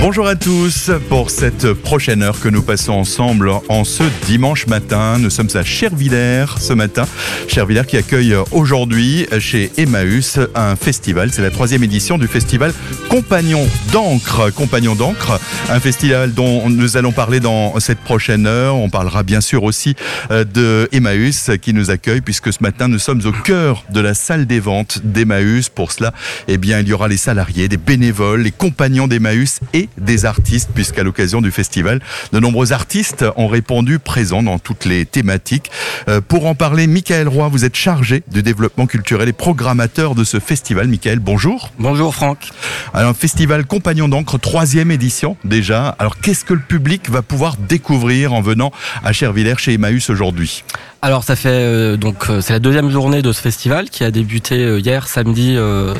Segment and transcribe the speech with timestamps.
[0.00, 5.18] Bonjour à tous pour cette prochaine heure que nous passons ensemble en ce dimanche matin.
[5.18, 7.04] Nous sommes à Chervillers ce matin.
[7.48, 11.32] Chervillers qui accueille aujourd'hui chez Emmaüs un festival.
[11.32, 12.72] C'est la troisième édition du festival
[13.08, 14.50] Compagnon d'encre.
[14.50, 18.76] Compagnon d'encre, un festival dont nous allons parler dans cette prochaine heure.
[18.76, 19.96] On parlera bien sûr aussi
[20.30, 24.14] euh, de Emmaüs qui nous accueille puisque ce matin nous sommes au cœur de la
[24.14, 25.70] salle des ventes d'Emmaüs.
[25.70, 26.14] Pour cela,
[26.46, 30.70] eh bien, il y aura les salariés, des bénévoles, les compagnons d'Emmaüs et des artistes,
[30.74, 32.00] puisqu'à l'occasion du festival,
[32.32, 35.70] de nombreux artistes ont répondu présents dans toutes les thématiques.
[36.08, 40.24] Euh, pour en parler, Michael Roy, vous êtes chargé du développement culturel et programmateur de
[40.24, 40.88] ce festival.
[40.88, 41.70] Michael, bonjour.
[41.78, 42.50] Bonjour Franck.
[42.94, 45.96] Alors, festival Compagnon d'encre, troisième édition déjà.
[45.98, 48.72] Alors, qu'est-ce que le public va pouvoir découvrir en venant
[49.04, 50.64] à Chervillers chez Emmaüs aujourd'hui?
[51.00, 54.10] Alors ça fait euh, donc euh, c'est la deuxième journée de ce festival qui a
[54.10, 55.56] débuté euh, hier samedi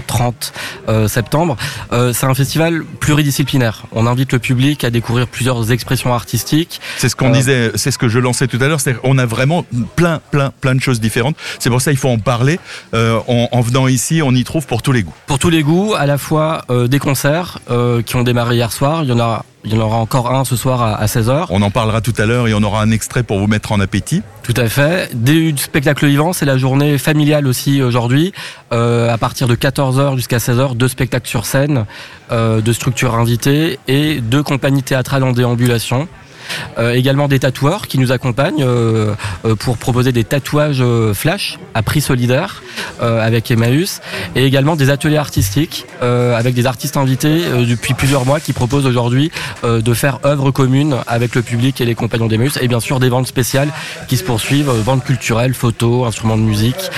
[0.06, 0.52] 30
[1.06, 1.56] septembre.
[2.12, 3.84] c'est un festival pluridisciplinaire.
[3.92, 6.80] On invite le public à découvrir plusieurs expressions artistiques.
[6.96, 8.80] C'est ce qu'on disait, c'est ce que je lançais tout à l'heure.
[8.80, 9.64] C'est on a vraiment
[9.96, 11.36] plein plein plein de choses différentes.
[11.58, 12.58] C'est pour ça il faut en parler.
[12.94, 15.14] En, en, venant ici, on y trouve pour tous les goûts.
[15.26, 17.58] Pour tous les goûts, à la fois des concerts
[18.04, 19.02] qui ont démarré hier soir.
[19.04, 21.46] Il y en a il y en aura encore un ce soir à 16h.
[21.50, 23.80] On en parlera tout à l'heure et on aura un extrait pour vous mettre en
[23.80, 24.22] appétit.
[24.42, 25.10] Tout à fait.
[25.14, 28.32] Des spectacles vivants, c'est la journée familiale aussi aujourd'hui.
[28.72, 31.86] Euh, à partir de 14h jusqu'à 16h, deux spectacles sur scène,
[32.30, 36.08] euh, deux structures invitées et deux compagnies théâtrales en déambulation.
[36.78, 41.82] Euh, également des tatoueurs qui nous accompagnent euh, euh, pour proposer des tatouages flash à
[41.82, 42.62] prix solidaire
[43.00, 44.00] avec Emmaüs
[44.34, 49.30] et également des ateliers artistiques avec des artistes invités depuis plusieurs mois qui proposent aujourd'hui
[49.64, 53.08] de faire œuvre commune avec le public et les compagnons d'Emmaüs et bien sûr des
[53.08, 53.68] ventes spéciales
[54.08, 56.90] qui se poursuivent, ventes culturelles, photos, instruments de musique,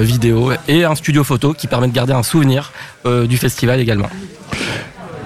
[0.00, 2.72] vidéos et un studio photo qui permet de garder un souvenir
[3.04, 4.08] du festival également.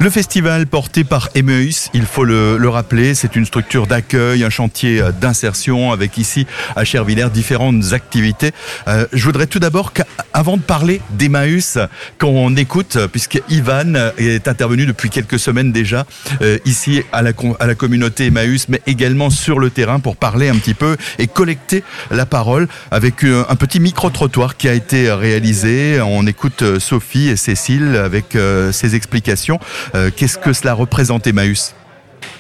[0.03, 5.03] Le festival porté par Emmaüs, il faut le, rappeler, c'est une structure d'accueil, un chantier
[5.21, 8.53] d'insertion avec ici à Chervillers différentes activités.
[8.89, 11.77] Euh, je voudrais tout d'abord qu'avant de parler d'Emmaüs,
[12.19, 16.07] qu'on écoute, puisque Ivan est intervenu depuis quelques semaines déjà
[16.41, 20.49] euh, ici à la, à la communauté Emmaüs, mais également sur le terrain pour parler
[20.49, 25.13] un petit peu et collecter la parole avec euh, un petit micro-trottoir qui a été
[25.13, 26.01] réalisé.
[26.01, 28.39] On écoute Sophie et Cécile avec
[28.73, 29.61] ses explications.
[29.95, 31.75] Euh, qu'est-ce que cela représente Emmaüs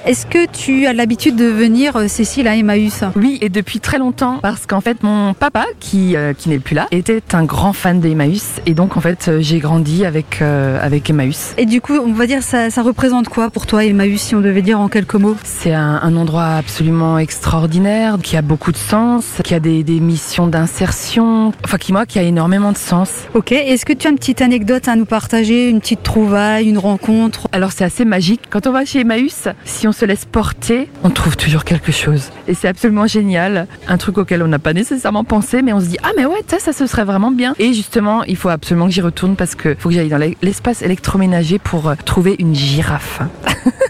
[0.06, 3.04] est-ce que tu as l'habitude de venir, euh, Cécile, à Emmaüs?
[3.16, 6.74] Oui, et depuis très longtemps, parce qu'en fait, mon papa, qui, euh, qui n'est plus
[6.74, 11.54] là, était un grand fan d'Emmaüs, et donc en fait, j'ai grandi avec, avec Emmaüs.
[11.58, 14.40] Et du coup, on va dire, ça, ça représente quoi pour toi, Emmaüs, si on
[14.40, 15.36] devait dire en quelques mots?
[15.44, 20.00] C'est un, un, endroit absolument extraordinaire, qui a beaucoup de sens, qui a des, des
[20.00, 23.10] missions d'insertion, enfin, qui, moi, qui a énormément de sens.
[23.34, 26.78] Ok, est-ce que tu as une petite anecdote à nous partager, une petite trouvaille, une
[26.78, 27.48] rencontre?
[27.52, 28.42] Alors, c'est assez magique.
[28.50, 32.30] Quand on va chez Emmaüs, si on se laisse porter, on trouve toujours quelque chose.
[32.48, 33.66] Et c'est absolument génial.
[33.88, 36.42] Un truc auquel on n'a pas nécessairement pensé, mais on se dit ah mais ouais
[36.46, 37.54] ça, ça ce serait vraiment bien.
[37.58, 40.82] Et justement, il faut absolument que j'y retourne parce que faut que j'aille dans l'espace
[40.82, 43.20] électroménager pour euh, trouver une girafe.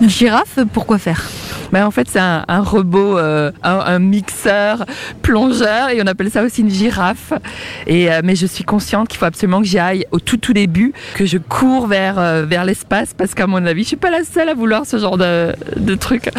[0.00, 1.28] une girafe, pourquoi faire?
[1.72, 4.84] Ben, en fait, c'est un, robot, euh, un, mixeur,
[5.22, 7.32] plongeur, et on appelle ça aussi une girafe.
[7.86, 10.52] Et, euh, mais je suis consciente qu'il faut absolument que j'y aille au tout tout
[10.52, 14.24] début, que je cours vers, vers l'espace, parce qu'à mon avis, je suis pas la
[14.24, 16.30] seule à vouloir ce genre de, de trucs.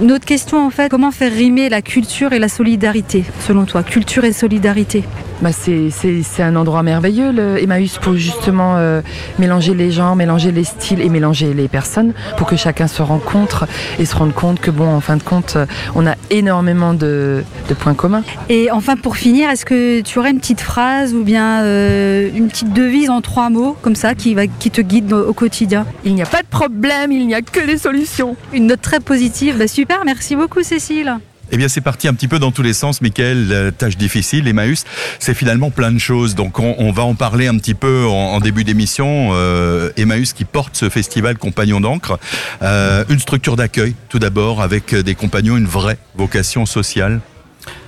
[0.00, 3.82] Une autre question, en fait, comment faire rimer la culture et la solidarité, selon toi?
[3.82, 5.04] Culture et solidarité
[5.42, 9.00] bah c'est un endroit merveilleux, le Emmaüs, pour justement euh,
[9.40, 13.66] mélanger les gens, mélanger les styles et mélanger les personnes, pour que chacun se rencontre
[13.98, 15.56] et se rende compte que, bon, en fin de compte,
[15.94, 18.22] on a énormément de, de points communs.
[18.48, 22.48] Et enfin, pour finir, est-ce que tu aurais une petite phrase ou bien euh, une
[22.48, 25.86] petite devise en trois mots, comme ça, qui, va, qui te guide au quotidien?
[26.04, 28.36] Il n'y a pas de problème, il n'y a que des solutions.
[28.52, 29.58] Une note très positive.
[29.58, 31.18] Bah, super, merci beaucoup, Cécile.
[31.54, 33.74] Eh bien, c'est parti un petit peu dans tous les sens, Michael.
[33.76, 34.84] tâche difficile, Emmaüs,
[35.18, 36.34] c'est finalement plein de choses.
[36.34, 39.32] Donc, on, va en parler un petit peu en, début d'émission.
[39.32, 42.18] Euh, Emmaüs qui porte ce festival Compagnons d'encre.
[42.62, 47.20] Euh, une structure d'accueil, tout d'abord, avec des compagnons, une vraie vocation sociale.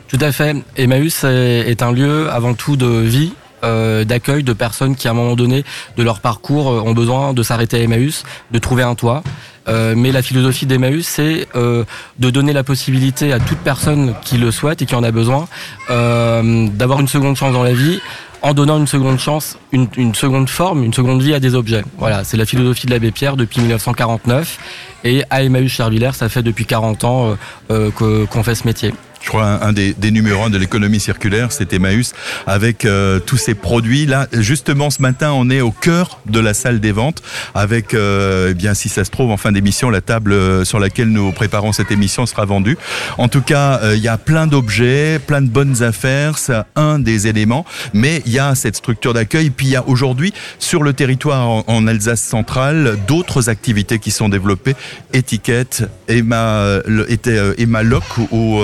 [0.09, 0.55] Tout à fait.
[0.77, 3.33] Emmaüs est un lieu avant tout de vie,
[3.65, 5.65] euh, d'accueil de personnes qui, à un moment donné
[5.97, 9.23] de leur parcours, ont besoin de s'arrêter à Emmaüs, de trouver un toit.
[9.69, 11.85] Euh, mais la philosophie d'Emmaüs, c'est euh,
[12.19, 15.49] de donner la possibilité à toute personne qui le souhaite et qui en a besoin
[15.91, 18.01] euh, d'avoir une seconde chance dans la vie
[18.43, 21.83] en donnant une seconde chance, une, une, seconde forme, une seconde vie à des objets.
[21.97, 24.59] Voilà, c'est la philosophie de l'abbé Pierre depuis 1949.
[25.05, 27.37] Et à Emmaüs Chervillers, ça fait depuis 40 ans
[27.69, 28.93] qu'on fait ce métier.
[29.25, 32.13] Je crois, un, des, des numéros de l'économie circulaire, c'est Emmaüs,
[32.47, 34.05] avec euh, tous ces produits.
[34.05, 37.23] Là, justement, ce matin, on est au cœur de la salle des ventes,
[37.55, 40.79] avec, euh, eh bien, si ça se trouve, en fin d'émission, la table euh, sur
[40.79, 42.77] laquelle nous préparons cette émission sera vendue.
[43.17, 47.27] En tout cas, il y a plein d'objets, plein de bonnes affaires, c'est un des
[47.27, 50.93] éléments, mais il y a cette structure d'accueil, puis il y a aujourd'hui, sur le
[50.93, 54.75] territoire en, Alsace centrale, d'autres activités qui sont développées,
[55.15, 58.61] étiquette, Emma, était Emma Loc ou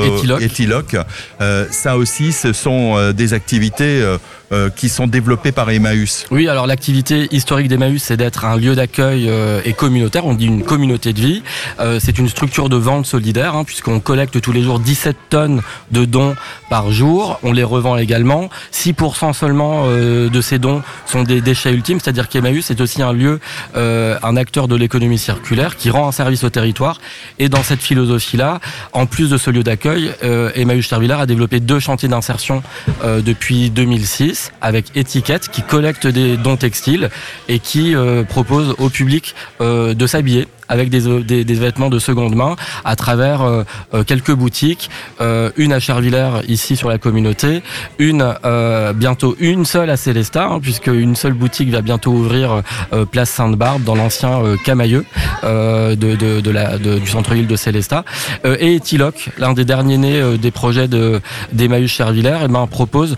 [1.40, 4.04] Euh, ça aussi, ce sont euh, des activités
[4.52, 6.26] euh, euh, qui sont développés par Emmaüs.
[6.30, 10.26] Oui, alors l'activité historique d'Emmaüs, c'est d'être un lieu d'accueil euh, et communautaire.
[10.26, 11.42] On dit une communauté de vie.
[11.78, 15.62] Euh, c'est une structure de vente solidaire, hein, puisqu'on collecte tous les jours 17 tonnes
[15.92, 16.34] de dons
[16.68, 17.38] par jour.
[17.42, 18.50] On les revend également.
[18.72, 23.40] 6% seulement de ces dons sont des déchets ultimes, c'est-à-dire qu'Emmaüs est aussi un lieu,
[23.74, 27.00] un acteur de l'économie circulaire qui rend un service au territoire.
[27.38, 28.60] Et dans cette philosophie-là,
[28.92, 30.12] en plus de ce lieu d'accueil,
[30.54, 32.62] Emmaüs Chervillard a développé deux chantiers d'insertion
[33.02, 37.10] depuis 2006 avec Étiquette qui collecte des dons textiles
[37.48, 42.34] et qui euh, propose au public euh, de s'habiller avec des, des, vêtements de seconde
[42.34, 44.88] main à travers euh, euh, quelques boutiques,
[45.20, 47.62] euh, une à Chervillers ici sur la communauté,
[47.98, 48.34] une
[48.94, 52.62] bientôt une seule à Célestat, hein, puisque une seule boutique va bientôt ouvrir
[53.10, 55.04] place Sainte-Barbe dans l'ancien Camailleux
[55.42, 58.04] de, du centre-ville de Célestat.
[58.44, 61.20] et Etiloc, l'un des derniers nés des projets de
[61.52, 63.16] d'Emmaüs Chervillers, eh ben, propose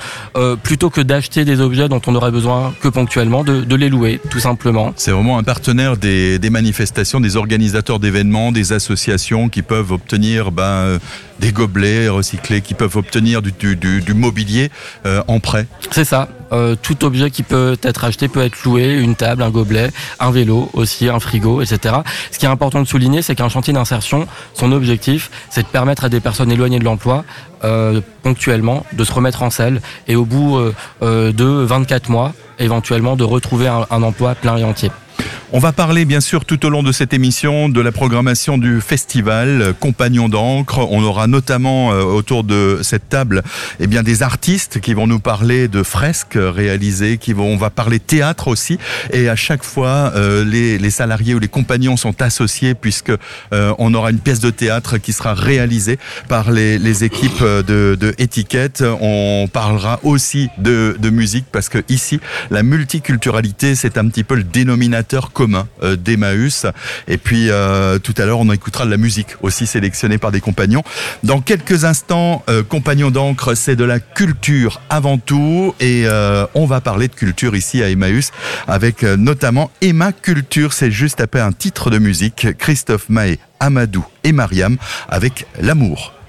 [0.62, 4.20] plutôt que d'acheter des objets dont on aurait besoin que ponctuellement, de, de les louer,
[4.31, 4.93] tout simplement.
[4.96, 10.52] C'est vraiment un partenaire des, des manifestations, des organisateurs d'événements, des associations qui peuvent obtenir
[10.52, 10.98] ben, euh,
[11.40, 14.70] des gobelets recyclés, qui peuvent obtenir du, mobilier
[15.06, 15.66] euh, en prêt.
[15.90, 16.28] C'est ça.
[16.52, 19.90] Euh, tout objet qui peut être acheté peut être loué, une table, un gobelet,
[20.20, 21.96] un vélo aussi, un frigo, etc.
[22.30, 26.04] Ce qui est important de souligner, c'est qu'un chantier d'insertion, son objectif, c'est de permettre
[26.04, 27.24] à des personnes éloignées de l'emploi
[28.24, 30.58] ponctuellement de se remettre en selle et au bout
[31.00, 34.90] de 24 mois, éventuellement de retrouver un emploi plein et entier.
[35.54, 38.80] On va parler bien sûr tout au long de cette émission de la programmation du
[38.80, 40.78] festival Compagnon d'encre.
[40.90, 43.42] On aura notamment euh, autour de cette table
[43.78, 47.69] eh bien des artistes qui vont nous parler de fresques réalisées, qui vont on va
[47.69, 48.78] parler théâtre aussi
[49.12, 53.12] et à chaque fois euh, les, les, salariés ou les compagnons sont associés puisque
[53.52, 55.98] euh, on aura une pièce de théâtre qui sera réalisée
[56.28, 58.82] par les, les équipes de, de étiquette.
[59.02, 62.20] On parlera aussi de, de musique parce que ici
[62.50, 66.66] la multiculturalité c'est un petit peu le dénominateur commun euh, d'Emmaüs.
[67.08, 70.40] Et puis euh, tout à l'heure, on écoutera de la musique aussi sélectionnée par des
[70.40, 70.82] compagnons.
[71.22, 75.74] Dans quelques instants, euh, Compagnons d'encre, c'est de la culture avant tout.
[75.80, 76.06] Et
[76.54, 78.30] on va parler de culture ici à Emmaüs
[78.66, 80.72] avec notamment Emma Culture.
[80.72, 82.56] C'est juste après un titre de musique.
[82.58, 84.76] Christophe Mahé, Amadou et Mariam
[85.08, 86.21] avec L'amour.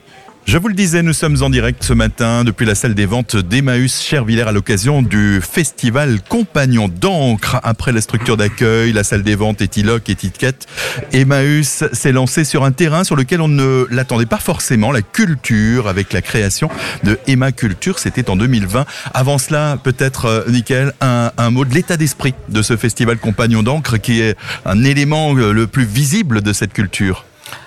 [0.46, 3.38] Je vous le disais, nous sommes en direct ce matin depuis la salle des ventes
[3.38, 7.60] d'Emmaüs Chervillers à l'occasion du festival Compagnon d'encre.
[7.64, 10.68] Après la structure d'accueil, la salle des ventes Etiloc, Etiquette,
[11.14, 15.88] Emmaüs s'est lancé sur un terrain sur lequel on ne l'attendait pas forcément, la culture,
[15.88, 16.70] avec la création
[17.04, 17.98] de Emma Culture.
[17.98, 18.86] C'était en 2020.
[19.14, 23.64] Avant cela, peut-être, euh, Nickel, un, un mot de l'état d'esprit de ce festival Compagnon
[23.64, 24.36] d'encre qui est
[24.66, 27.26] un élément euh, le plus visible de cette culture.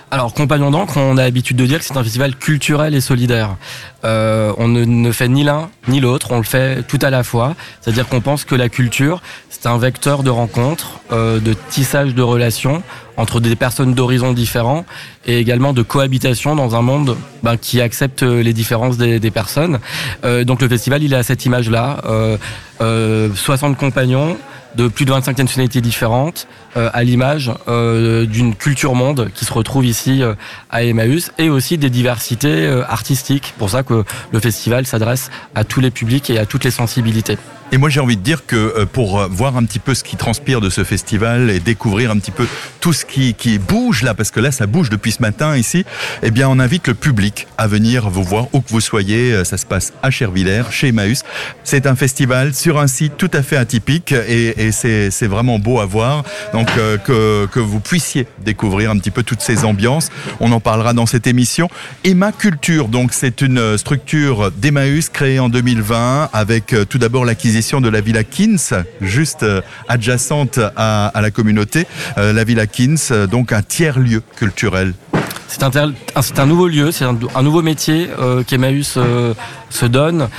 [0.09, 3.57] Alors, Compagnon d'encre, on a l'habitude de dire que c'est un festival culturel et solidaire.
[4.05, 7.55] Euh, on ne, fait ni l'un ni l'autre, on le fait tout à la fois.
[7.81, 12.21] C'est-à-dire qu'on pense que la culture, c'est un vecteur de rencontre, euh, de tissage de
[12.21, 12.83] relations
[13.17, 14.85] entre des personnes d'horizons différents
[15.25, 19.79] et également de cohabitation dans un monde ben, qui accepte les différences des, personnes.
[20.23, 22.01] Euh, donc le festival, il a cette image-là.
[22.79, 24.37] 60 compagnons,
[24.77, 29.51] de plus de 25 nationalités différentes, euh, à l'image euh, d'une culture monde qui se
[29.51, 30.35] retrouve ici euh,
[30.69, 33.53] à Emmaüs, et aussi des diversités artistiques.
[33.57, 37.37] Pour ça que le festival s'adresse à tous les publics et à toutes les sensibilités.
[37.73, 40.61] Et moi j'ai envie de dire que pour voir un petit peu ce qui transpire
[40.61, 42.47] de ce festival et découvrir un petit peu
[42.79, 45.83] tout ce qui, qui bouge là, parce que là ça bouge depuis ce matin ici,
[46.23, 49.43] eh bien on invite le public à venir vous voir où que vous soyez.
[49.43, 51.23] Ça se passe à Chervillers, chez Emmaüs.
[51.65, 55.81] C'est un festival sur un site tout à fait atypique et, et c'est vraiment beau
[55.81, 56.23] à voir.
[56.53, 60.09] Donc euh, que, que vous puissiez découvrir un petit peu toutes ces ambiances.
[60.39, 61.69] On en parlera dans cette émission.
[62.05, 67.56] Emma Culture, donc c'est une structure d'Emmaüs créée en 2020 avec euh, tout d'abord l'acquisition
[67.57, 71.87] de la Villa Kins, juste euh, adjacente à, la communauté.
[72.15, 74.93] la Villa Kins, donc un tiers-lieu culturel.
[75.47, 78.99] C'est un, nouveau lieu, c'est un, nouveau métier euh, qu'Emmaüs
[79.69, 80.29] se donne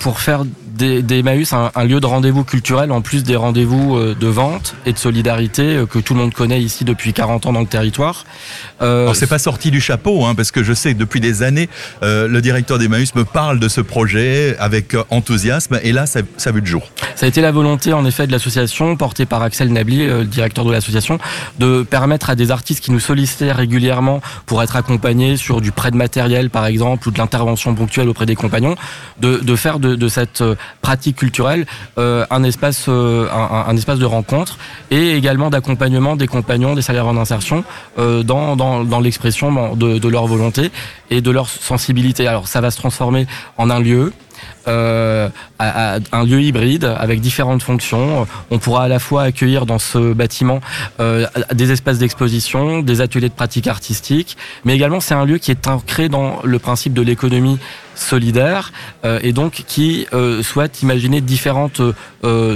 [0.00, 0.44] pour faire
[0.76, 4.92] d'Emmaüs un, un, lieu de rendez-vous culturel en plus des rendez-vous euh, de vente et
[4.92, 8.24] de solidarité euh, que tout le monde connaît ici depuis 40 ans dans le territoire.
[8.82, 11.68] Euh, c'est pas sorti du chapeau, hein, parce que je sais que depuis des années,
[12.02, 16.50] euh, le directeur d'Emmaüs me parle de ce projet avec enthousiasme, et là, ça, ça
[16.50, 16.90] a vu le jour.
[17.14, 20.64] Ça a été la volonté, en effet, de l'association, portée par Axel Nabli, le directeur
[20.64, 21.18] de l'association,
[21.58, 25.90] de permettre à des artistes qui nous sollicitaient régulièrement pour être accompagnés sur du prêt
[25.90, 28.76] de matériel, par exemple, ou de l'intervention ponctuelle auprès des compagnons,
[29.20, 30.42] de, de faire de, de cette
[30.82, 31.66] pratique culturelle
[31.98, 34.58] euh, un espace euh, un, espace de rencontre
[34.90, 37.64] et également d'accompagnement des compagnons des salaires en insertion
[37.98, 40.70] euh, dans, dans, dans l'expression de, de leur volonté
[41.10, 42.26] et de leur sensibilité.
[42.26, 43.26] Alors ça va se transformer
[43.58, 44.12] en un lieu
[44.68, 45.28] euh,
[45.58, 48.26] un lieu hybride avec différentes fonctions.
[48.50, 50.60] On pourra à la fois accueillir dans ce bâtiment
[51.00, 55.50] euh, des espaces d'exposition, des ateliers de pratique artistique, mais également c'est un lieu qui
[55.50, 57.58] est ancré dans le principe de l'économie
[57.94, 58.72] solidaire
[59.04, 61.80] euh, et donc qui euh, souhaite imaginer différentes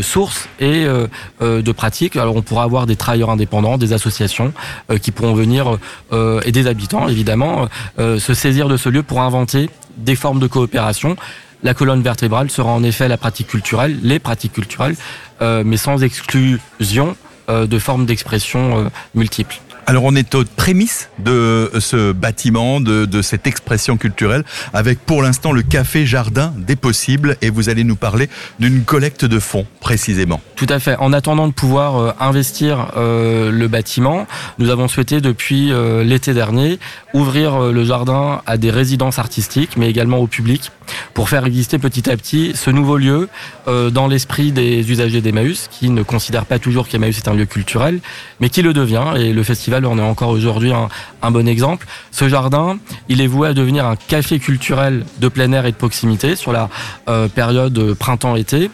[0.03, 0.85] sources et
[1.41, 2.17] de pratiques.
[2.17, 4.53] Alors on pourra avoir des travailleurs indépendants, des associations
[5.01, 5.79] qui pourront venir
[6.13, 11.17] et des habitants évidemment se saisir de ce lieu pour inventer des formes de coopération
[11.63, 14.97] la colonne vertébrale sera en effet la pratique culturelle, les pratiques culturelles,
[15.43, 17.17] euh, mais sans exclusion
[17.49, 19.61] euh, de formes d'expression euh, multiples.
[19.91, 25.21] Alors on est aux prémices de ce bâtiment, de, de cette expression culturelle, avec pour
[25.21, 28.29] l'instant le café jardin des possibles, et vous allez nous parler
[28.61, 30.41] d'une collecte de fonds précisément.
[30.55, 30.95] Tout à fait.
[30.97, 36.35] En attendant de pouvoir euh, investir euh, le bâtiment, nous avons souhaité depuis euh, l'été
[36.35, 36.79] dernier
[37.15, 40.71] ouvrir le jardin à des résidences artistiques, mais également au public,
[41.15, 43.29] pour faire exister petit à petit ce nouveau lieu
[43.69, 47.47] euh, dans l'esprit des usagers d'Emmaüs, qui ne considèrent pas toujours qu'Emmaüs est un lieu
[47.47, 48.01] culturel,
[48.41, 50.89] mais qui le devient, et le festival on est encore aujourd'hui un,
[51.23, 51.87] un, bon exemple.
[52.11, 52.79] Ce jardin,
[53.09, 56.53] il est voué à devenir un café culturel de plein air et de proximité sur
[56.53, 56.69] la
[57.09, 58.71] euh, période printemps-été,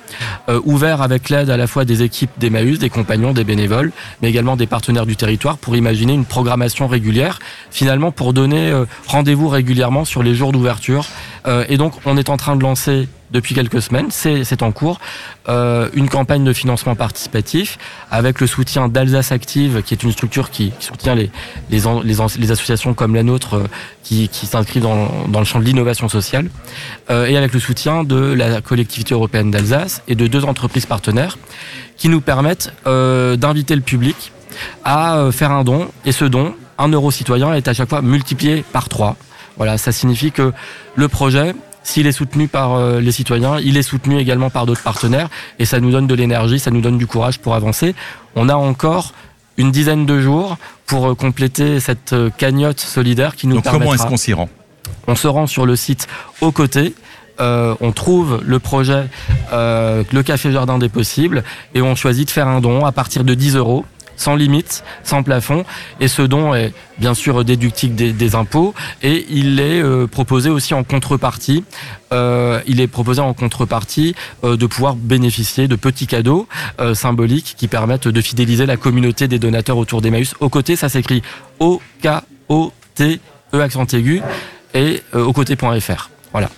[0.48, 3.92] euh, ouvert avec l'aide à la fois des équipes d'Emmaüs, des compagnons, des bénévoles,
[4.22, 7.38] mais également des partenaires du territoire pour imaginer une programmation régulière,
[7.70, 11.06] finalement pour donner euh, rendez-vous régulièrement sur les jours d'ouverture.
[11.46, 15.00] Euh, et donc on est en train de lancer depuis quelques semaines, c'est en cours,
[15.48, 17.76] euh, une campagne de financement participatif
[18.10, 21.30] avec le soutien d'Alsace Active, qui est une structure qui, soutient les,
[22.50, 23.64] associations comme la nôtre euh,
[24.04, 26.48] qui, qui s'inscrivent dans, le champ de l'innovation sociale,
[27.10, 31.36] euh, et avec le soutien de la collectivité européenne d'Alsace et de deux entreprises partenaires
[31.96, 34.32] qui nous permettent d'inviter le public
[34.84, 38.64] à faire un don, et ce don, un euro citoyen, est à chaque fois multiplié
[38.72, 39.16] par trois.
[39.56, 40.52] Voilà, ça signifie que
[40.94, 41.54] le projet
[41.86, 45.28] s'il est soutenu par euh, les citoyens, il est soutenu également par d'autres partenaires
[45.60, 47.94] et ça nous donne de l'énergie, ça nous donne du courage pour avancer.
[48.34, 49.12] On a encore
[49.56, 53.84] une dizaine de jours pour euh, compléter cette euh, cagnotte solidaire qui nous Donc permettra.
[53.84, 54.48] comment est-ce qu'on s'y rend?
[55.06, 56.08] On se rend sur le site
[56.40, 56.92] aux côtés.
[57.38, 59.04] Euh, on trouve le projet
[59.52, 63.24] euh, le café jardin des possibles et on choisit de faire un don à partir
[63.24, 63.84] de 10 euros
[64.16, 65.64] sans limite, sans plafond.
[66.00, 70.50] Et ce don est bien sûr déductible des, des impôts et il est euh, proposé
[70.50, 71.64] aussi en contrepartie.
[72.12, 76.46] Euh, il est proposé en contrepartie euh, de pouvoir bénéficier de petits cadeaux
[76.80, 80.34] euh, symboliques qui permettent de fidéliser la communauté des donateurs autour d'Emmaüs.
[80.40, 81.22] Au côté, ça s'écrit
[81.58, 83.20] O-K-O-T,
[83.54, 84.22] E accent aigu
[84.74, 86.10] et euh, au côté.fr.
[86.32, 86.50] Voilà.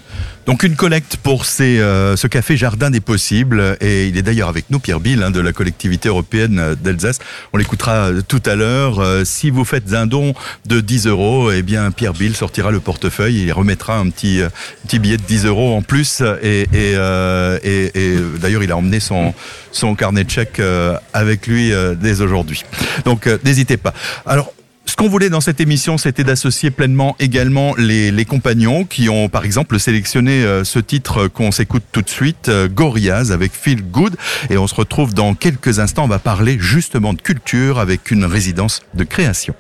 [0.49, 4.49] Donc une collecte pour ces, euh, ce café Jardin des Possibles et il est d'ailleurs
[4.49, 7.19] avec nous Pierre Bill hein, de la collectivité européenne d'Alsace.
[7.53, 8.99] On l'écoutera tout à l'heure.
[8.99, 10.33] Euh, si vous faites un don
[10.65, 14.49] de 10 euros, eh bien Pierre Bill sortira le portefeuille et remettra un petit, euh,
[14.85, 18.77] petit billet de 10 euros en plus et, et, euh, et, et d'ailleurs il a
[18.79, 19.35] emmené son,
[19.71, 22.65] son carnet de chèques euh, avec lui euh, dès aujourd'hui.
[23.05, 23.93] Donc n'hésitez pas.
[24.25, 24.55] Alors
[24.89, 29.29] ce qu'on voulait dans cette émission, c'était d'associer pleinement également les, les, compagnons qui ont,
[29.29, 33.83] par exemple, sélectionné euh, ce titre qu'on s'écoute tout de suite, euh, Gorillaz avec Feel
[33.83, 34.17] Good.
[34.49, 36.05] Et on se retrouve dans quelques instants.
[36.05, 39.55] On va parler justement de culture avec une résidence de création.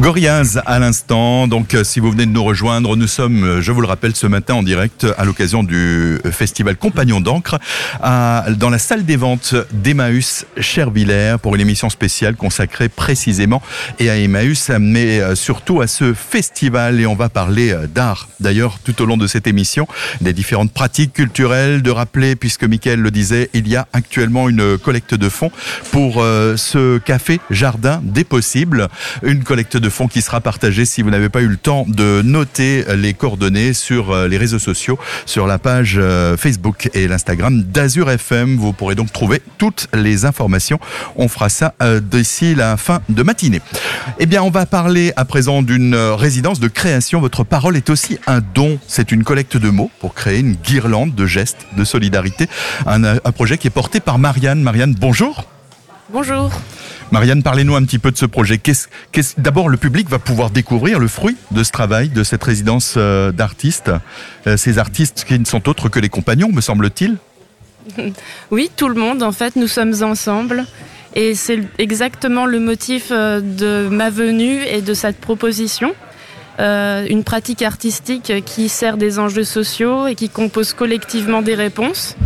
[0.00, 1.48] Gorillaz à l'instant.
[1.48, 4.14] Donc, euh, si vous venez de nous rejoindre, nous sommes, euh, je vous le rappelle,
[4.14, 7.58] ce matin en direct à l'occasion du festival Compagnon d'encre
[8.00, 13.60] dans la salle des ventes d'Emmaüs Chervillers pour une émission spéciale consacrée précisément
[13.98, 17.00] et à Emmaüs, mais euh, surtout à ce festival.
[17.00, 18.28] Et on va parler d'art.
[18.38, 19.88] D'ailleurs, tout au long de cette émission,
[20.20, 24.78] des différentes pratiques culturelles, de rappeler, puisque Mickaël le disait, il y a actuellement une
[24.78, 25.50] collecte de fonds
[25.90, 28.88] pour ce café Jardin des possibles.
[29.22, 32.22] Une collecte de fonds qui sera partagée si vous n'avez pas eu le temps de
[32.22, 37.62] noter les coordonnées sur euh, les réseaux sociaux, sur la page euh, Facebook et l'Instagram
[37.62, 38.56] d'Azur FM.
[38.56, 40.78] Vous pourrez donc trouver toutes les informations.
[41.16, 43.60] On fera ça euh, d'ici la fin de matinée.
[44.18, 47.20] Eh bien, on va parler à présent d'une résidence de création.
[47.20, 48.78] Votre parole est aussi un don.
[48.86, 52.48] C'est une collecte de mots pour créer une guirlande de gestes de solidarité.
[52.86, 54.62] Un projet qui est porté par Marianne.
[54.62, 55.44] Marianne, bonjour.
[56.10, 56.50] Bonjour.
[57.10, 58.60] Marianne, parlez-nous un petit peu de ce projet.
[59.38, 63.32] D'abord, le public va pouvoir découvrir le fruit de ce travail, de cette résidence euh,
[63.32, 63.90] d'artistes.
[64.46, 67.16] Euh, ces artistes qui ne sont autres que les compagnons, me semble-t-il
[68.50, 70.66] Oui, tout le monde, en fait, nous sommes ensemble.
[71.14, 75.94] Et c'est exactement le motif euh, de ma venue et de cette proposition.
[76.58, 82.16] une pratique artistique qui sert des enjeux sociaux et qui compose collectivement des réponses.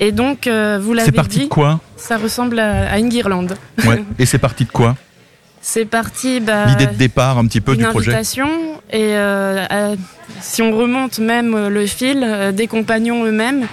[0.00, 1.12] Et donc, euh, vous l'avez dit.
[1.12, 3.54] C'est parti de quoi Ça ressemble à, une guirlande.
[3.84, 4.04] Ouais.
[4.18, 4.96] Et c'est parti de quoi
[5.60, 6.40] C'est parti.
[6.40, 8.12] Bah, L'idée de départ un petit peu du projet.
[8.12, 8.48] Invitation
[8.90, 9.96] et euh,
[10.40, 13.66] si on remonte même euh, le fil des compagnons eux-mêmes,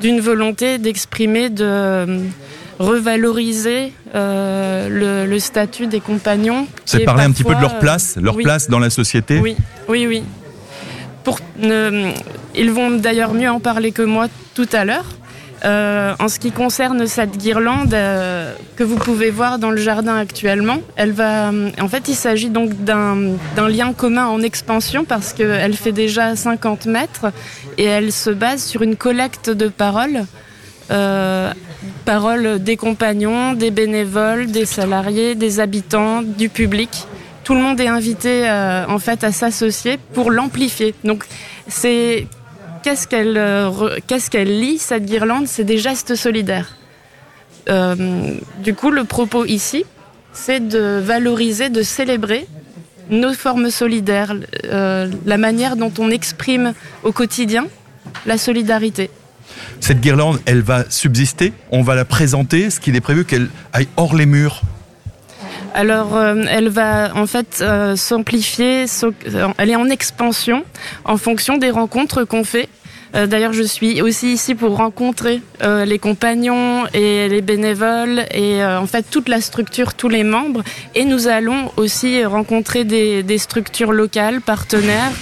[0.00, 2.20] d'une volonté d'exprimer, de
[2.78, 6.66] revaloriser le, statut des compagnons.
[6.84, 9.38] C'est parler un petit peu de leur place, leur place dans la société.
[9.40, 9.56] Oui,
[9.88, 10.22] oui, oui.
[11.22, 11.38] Pour,
[12.54, 15.06] ils vont d'ailleurs mieux en parler que moi tout à l'heure.
[15.64, 20.14] Euh, en ce qui concerne cette guirlande euh, que vous pouvez voir dans le jardin
[20.16, 25.74] actuellement, elle va, en fait, il s'agit donc d'un lien commun en expansion parce qu'elle
[25.74, 27.32] fait déjà 50 mètres
[27.78, 30.26] et elle se base sur une collecte de paroles.
[30.90, 31.50] Euh,
[32.04, 37.06] paroles des compagnons, des bénévoles, des salariés, des habitants, du public.
[37.42, 38.50] Tout le monde est invité
[38.88, 40.94] en fait à s'associer pour l'amplifier.
[41.04, 41.24] Donc
[41.68, 42.26] c'est
[42.84, 45.48] qu'est-ce qu'elle euh, qu'est-ce qu'elle lit, cette guirlande?
[45.48, 46.76] C'est des gestes solidaires.
[47.68, 49.84] Euh, du coup, le propos ici,
[50.34, 52.46] c'est de valoriser, de célébrer
[53.08, 57.66] nos formes solidaires, euh, la manière dont on exprime au quotidien
[58.26, 59.10] la solidarité.
[59.80, 61.52] Cette guirlande, elle va subsister?
[61.70, 64.62] On va la présenter Est-ce qu'il est prévu qu'elle aille hors les murs?
[65.74, 67.64] Alors, elle va en fait
[67.96, 68.86] s'amplifier,
[69.58, 70.64] elle est en expansion
[71.04, 72.68] en fonction des rencontres qu'on fait
[73.14, 78.62] euh, d'ailleurs, je suis aussi ici pour rencontrer euh, les compagnons et les bénévoles et
[78.62, 80.62] euh, en fait toute la structure, tous les membres.
[80.94, 85.12] Et nous allons aussi rencontrer des structures locales, partenaires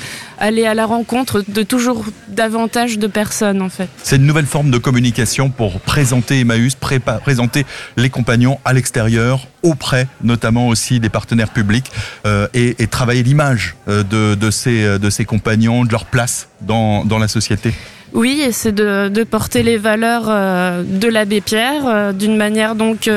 [0.42, 3.88] aller à la rencontre de toujours davantage de personnes en fait.
[4.02, 7.64] C'est une nouvelle forme de communication pour présenter Emmaüs, présenter
[7.96, 11.90] les compagnons à l'extérieur, auprès notamment aussi des partenaires publics
[12.26, 17.18] euh, et, travailler l'image euh, de, ces, de ces compagnons, de leur place dans, dans
[17.18, 17.72] la société.
[18.12, 23.08] Oui, et c'est de, de, porter les valeurs euh, de l'abbé Pierre d'une manière donc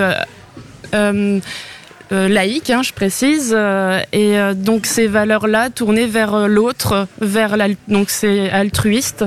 [0.94, 1.40] euh,
[2.12, 8.10] laïque, hein, je précise, euh, et euh, donc ces valeurs-là tournées vers l'autre, vers donc
[8.10, 9.26] c'est altruiste,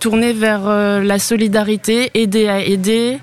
[0.00, 0.68] tournées vers
[1.02, 3.18] la solidarité, aider à aider.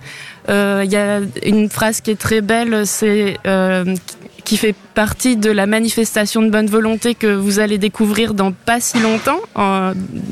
[0.47, 3.37] Il y a une phrase qui est très belle, c'est
[4.45, 8.79] qui fait partie de la manifestation de bonne volonté que vous allez découvrir dans pas
[8.79, 9.39] si longtemps,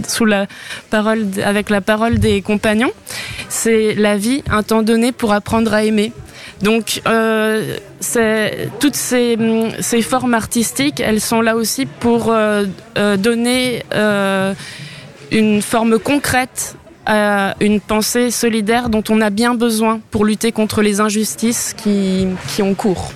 [0.07, 0.47] sous la
[0.89, 2.91] parole, avec la parole des compagnons.
[3.49, 6.13] C'est la vie, un temps donné pour apprendre à aimer.
[6.61, 7.77] Donc, euh,
[8.79, 9.37] toutes ces,
[10.01, 12.65] formes artistiques, elles sont là aussi pour euh,
[12.97, 13.83] euh, donner
[15.31, 20.81] une forme concrète à une pensée solidaire dont on a bien besoin pour lutter contre
[20.81, 23.11] les injustices qui ont cours.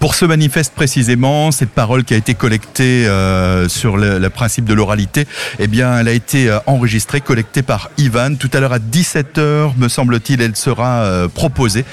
[0.00, 4.74] Pour ce manifeste précisément, cette parole qui a été collectée euh, sur le, principe de
[4.74, 5.26] l'oralité,
[5.58, 8.36] eh bien, elle a été euh, enregistrée, collectée par Ivan.
[8.36, 11.84] Tout à l'heure à 17h, me semble-t-il, elle sera euh, proposée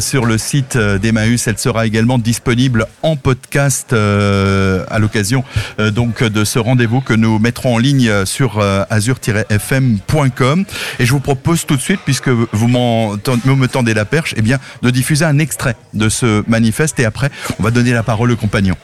[0.00, 1.46] sur le site d'Emmaüs.
[1.46, 5.44] Elle sera également disponible en podcast à l'occasion
[5.78, 10.64] donc de ce rendez-vous que nous mettrons en ligne sur azur-fm.com.
[10.98, 14.58] Et je vous propose tout de suite, puisque vous, me tendez la perche, eh bien,
[14.82, 18.36] de diffuser un extrait de ce manifeste et après, on va donner la parole au
[18.36, 18.76] compagnon.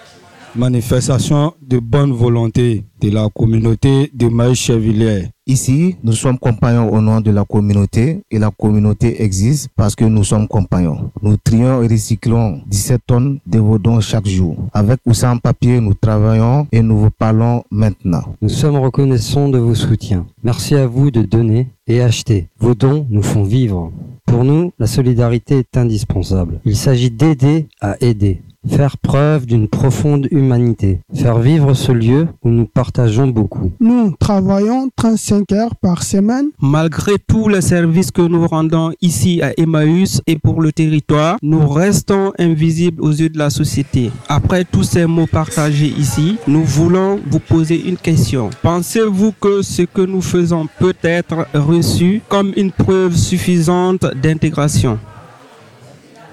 [0.54, 5.28] Manifestation de bonne volonté de la communauté de Maïs-Chevillers.
[5.46, 10.04] Ici, nous sommes compagnons au nom de la communauté et la communauté existe parce que
[10.04, 11.10] nous sommes compagnons.
[11.22, 14.56] Nous trions et recyclons 17 tonnes de vos dons chaque jour.
[14.72, 18.22] Avec ou sans papier, nous travaillons et nous vous parlons maintenant.
[18.42, 20.26] Nous sommes reconnaissants de vos soutiens.
[20.42, 22.48] Merci à vous de donner et acheter.
[22.58, 23.92] Vos dons nous font vivre.
[24.26, 26.60] Pour nous, la solidarité est indispensable.
[26.64, 28.42] Il s'agit d'aider à aider.
[28.68, 33.72] Faire preuve d'une profonde humanité, faire vivre ce lieu où nous partageons beaucoup.
[33.80, 36.46] Nous travaillons 35 heures par semaine.
[36.60, 41.66] Malgré tous les services que nous rendons ici à Emmaüs et pour le territoire, nous
[41.68, 44.10] restons invisibles aux yeux de la société.
[44.28, 48.50] Après tous ces mots partagés ici, nous voulons vous poser une question.
[48.62, 54.98] Pensez-vous que ce que nous faisons peut être reçu comme une preuve suffisante d'intégration?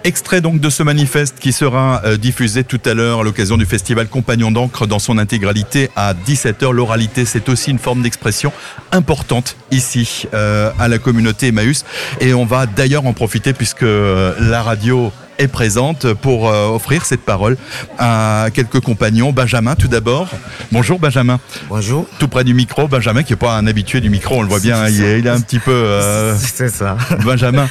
[0.06, 3.66] Extrait donc de ce manifeste qui sera euh, diffusé tout à l'heure à l'occasion du
[3.66, 6.72] festival Compagnon d'encre dans son intégralité à 17h.
[6.72, 8.52] L'oralité, c'est aussi une forme d'expression
[8.92, 11.86] importante ici euh, à la communauté Emmaüs.
[12.22, 17.06] Et on va d'ailleurs en profiter puisque euh, la radio est présente pour euh, offrir
[17.06, 17.58] cette parole
[17.98, 19.32] à quelques compagnons.
[19.32, 20.30] Benjamin, tout d'abord.
[20.72, 21.40] Bonjour Benjamin.
[21.70, 22.06] Bonjour.
[22.20, 24.60] Tout près du micro, Benjamin qui n'est pas un habitué du micro, on le voit
[24.60, 25.72] bien, il, est, il, est, un petit peu...
[25.72, 26.36] Euh...
[26.40, 26.98] C'est ça.
[27.24, 27.68] Benjamin,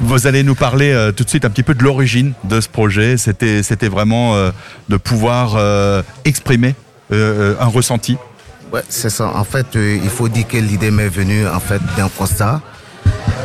[0.00, 2.68] vous allez nous parler euh, tout de suite un petit peu de l'origine de ce
[2.68, 3.16] projet.
[3.16, 4.34] C'était, c'était vraiment
[4.88, 5.56] de pouvoir
[6.24, 6.74] exprimer
[7.10, 8.16] un ressenti.
[8.72, 9.28] Ouais, c'est ça.
[9.34, 12.60] En fait, il faut dire que l'idée m'est venue en fait d'un constat.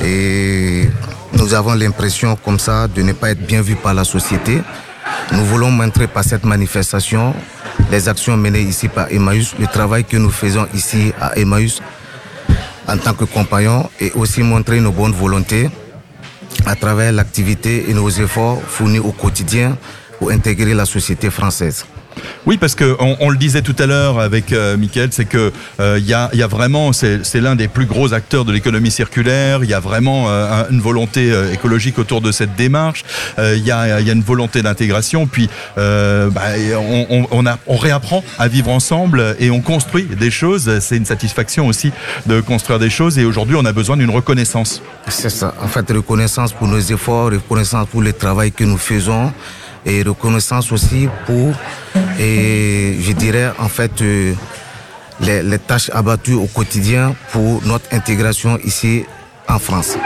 [0.04, 0.89] Et
[1.33, 4.61] nous avons l'impression comme ça de ne pas être bien vus par la société.
[5.31, 7.33] Nous voulons montrer par cette manifestation
[7.91, 11.81] les actions menées ici par Emmaüs, le travail que nous faisons ici à Emmaüs
[12.87, 15.69] en tant que compagnons et aussi montrer nos bonnes volontés
[16.65, 19.77] à travers l'activité et nos efforts fournis au quotidien
[20.17, 21.85] pour intégrer la société française.
[22.45, 25.84] Oui, parce que on, le disait tout à l'heure avec euh, Mickaël, c'est que il
[25.84, 29.63] euh, y, a, y, a, vraiment, c'est l'un des plus gros acteurs de l'économie circulaire.
[29.63, 33.03] Il y a vraiment euh, une volonté écologique autour de cette démarche.
[33.38, 35.27] Il y, a, y, a, une volonté d'intégration.
[35.27, 36.41] Puis bah,
[36.77, 40.79] on, on, on réapprend à vivre ensemble et on construit des choses.
[40.79, 41.91] C'est une satisfaction aussi
[42.25, 43.17] de construire des choses.
[43.19, 44.82] Et aujourd'hui, on a besoin d'une reconnaissance.
[45.08, 45.53] C'est ça.
[45.62, 49.32] En fait, reconnaissance pour nos efforts, reconnaissance pour le travail que nous faisons
[49.86, 51.53] et reconnaissance aussi pour,
[52.19, 54.34] et je dirais en fait, euh,
[55.21, 59.05] les, les, tâches abattues au quotidien pour notre intégration ici
[59.47, 59.97] en France.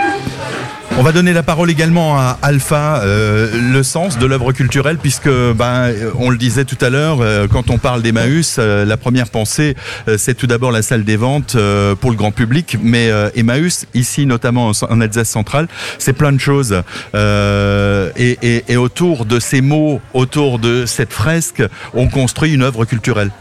[0.95, 5.27] On va donner la parole également à Alpha, euh, le sens de l'œuvre culturelle, puisque
[5.27, 9.29] ben, on le disait tout à l'heure, euh, quand on parle d'Emmaüs, euh, la première
[9.29, 9.75] pensée,
[10.17, 11.57] c'est tout d'abord la salle des ventes
[11.99, 16.83] pour le grand public, mais Emmaüs, ici notamment en Alsace centrale, c'est plein de choses.
[17.15, 23.31] Et, autour de ces mots, autour de cette fresque, on construit une œuvre culturelle.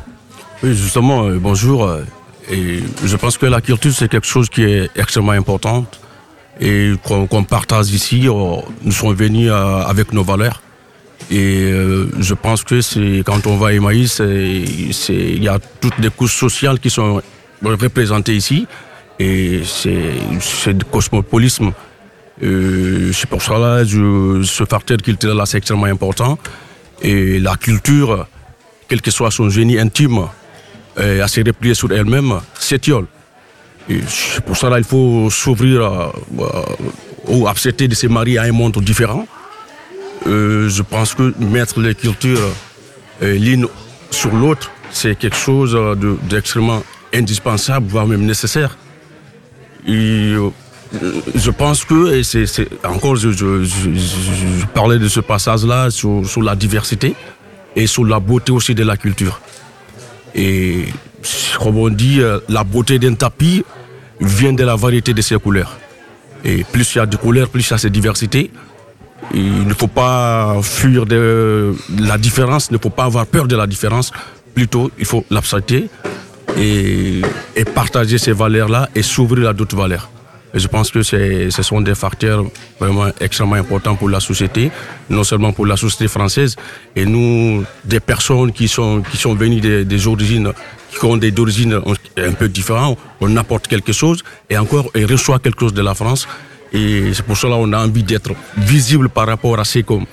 [0.62, 1.90] Oui, justement, bonjour.
[2.50, 5.86] Et je pense que la culture, c'est quelque chose qui est extrêmement important
[6.60, 8.26] et qu'on qu partage ici.
[8.26, 10.62] Nous sommes venus avec nos valeurs.
[11.30, 16.10] Et euh, je pense que quand on va à Emmaüs, il y a toutes les
[16.10, 17.22] couches sociales qui sont
[17.62, 18.66] représentées ici.
[19.18, 21.72] Et c'est du cosmopolisme.
[22.42, 26.38] Euh, c'est pour cela que ce facteur culturel-là, c'est extrêmement important.
[27.00, 28.26] Et la culture,
[28.88, 30.26] quel que soit son génie intime,
[30.96, 33.06] à se replier sur elle-même, s'étiole.
[34.46, 36.12] Pour cela, il faut s'ouvrir
[37.26, 39.26] ou accepter de se marier à un monde différent.
[40.26, 42.38] Euh, je pense que mettre les cultures
[43.22, 43.66] euh, l'une
[44.10, 45.76] sur l'autre, c'est quelque chose
[46.28, 46.78] d'extrêmement
[47.12, 48.76] de, indispensable, voire même nécessaire.
[49.86, 50.50] Et, euh,
[51.34, 52.22] je pense que,
[52.86, 57.14] encore, je, parlais de ce passage-là sur, sur la diversité
[57.74, 59.40] et sur la beauté aussi de la culture.
[60.34, 60.84] Et
[61.58, 63.64] comme on dit, la beauté d'un tapis
[64.20, 65.76] vient de la variété de ses couleurs.
[66.44, 68.50] Et plus il y a de couleurs, plus il y a cette diversité.
[69.32, 73.56] Il ne faut pas fuir de la différence, il ne faut pas avoir peur de
[73.56, 74.12] la différence.
[74.54, 75.88] Plutôt, il faut l'accepter
[76.58, 77.22] et,
[77.56, 80.10] et, partager ces valeurs-là et s'ouvrir à d'autres valeurs.
[80.54, 82.44] Je pense que ce sont des facteurs
[82.78, 84.70] vraiment extrêmement importants pour la société,
[85.08, 86.56] non seulement pour la société française,
[86.94, 90.52] et nous, des personnes qui sont, venues des, origines,
[90.90, 91.80] qui ont des origines
[92.18, 95.94] un peu différentes, on apporte quelque chose, et encore, on reçoit quelque chose de la
[95.94, 96.28] France.
[96.74, 100.06] Et c'est pour cela qu'on a envie d'être visible par rapport à ce qu'on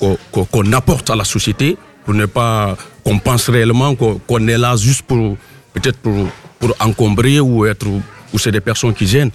[0.00, 4.76] qu qu apporte à la société, pour ne pas qu'on pense réellement qu'on est là
[4.76, 5.36] juste pour
[5.72, 7.86] peut-être pour, pour encombrer ou être
[8.32, 9.30] ou c'est des personnes qui gênent.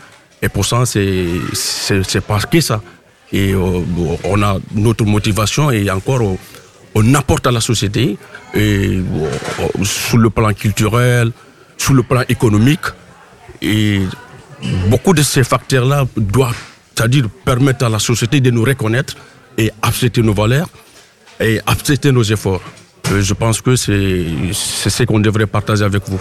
[0.45, 2.79] Et pour ça, c'est parce que ça.
[3.33, 3.81] Et euh,
[4.23, 6.37] on a notre motivation et encore, on,
[6.93, 8.15] on apporte à la société,
[8.53, 11.31] et, euh, sur le plan culturel,
[11.77, 12.85] sur le plan économique.
[13.63, 14.01] Et
[14.87, 16.55] beaucoup de ces facteurs-là doivent,
[16.93, 19.15] c'est-à-dire permettre à la société de nous reconnaître
[19.57, 20.69] et accepter nos valeurs
[21.39, 22.61] et accepter nos efforts.
[23.19, 23.95] Je pense que c'est
[24.53, 26.19] ce qu'on devrait partager avec vous.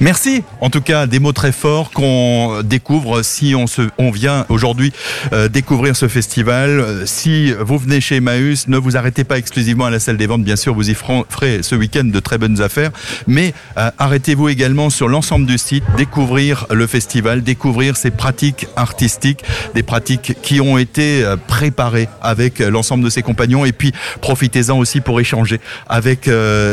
[0.00, 0.42] Merci.
[0.60, 4.92] En tout cas, des mots très forts qu'on découvre si on, se, on vient aujourd'hui
[5.32, 6.80] euh, découvrir ce festival.
[6.80, 10.26] Euh, Si vous venez chez Emmaüs, ne vous arrêtez pas exclusivement à la salle des
[10.26, 10.42] ventes.
[10.42, 12.90] Bien sûr, vous y ferez- ce week-end de très bonnes affaires.
[13.28, 19.44] Mais euh, arrêtez-vous également sur l'ensemble du site, découvrir le festival, découvrir ces pratiques artistiques,
[19.74, 23.64] des pratiques qui ont été préparées avec l'ensemble de ses compagnons.
[23.64, 26.28] Et puis, profitez-en aussi pour échanger avec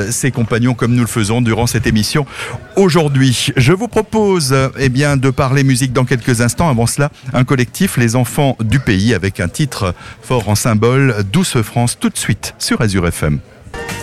[0.10, 2.26] ses compagnons comme nous le faisons durant cette émission
[2.76, 3.11] aujourd'hui.
[3.14, 6.70] Je vous propose eh de parler musique dans quelques instants.
[6.70, 11.62] Avant cela, un collectif, Les Enfants du Pays, avec un titre fort en symbole, Douce
[11.62, 13.40] France, tout de suite sur Azure FM.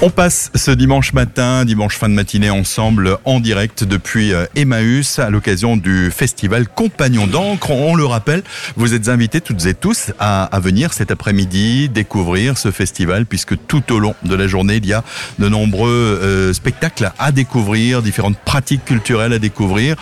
[0.01, 5.18] On passe ce dimanche matin, dimanche fin de matinée ensemble en direct depuis euh, Emmaüs
[5.18, 7.70] à l'occasion du festival Compagnon d'encre.
[7.70, 8.44] On le rappelle,
[8.77, 13.92] vous êtes invités toutes et tous à, venir cet après-midi découvrir ce festival puisque tout
[13.92, 15.03] au long de la journée, il y a
[15.40, 19.96] de nombreux euh, spectacles à découvrir, différentes pratiques culturelles à découvrir.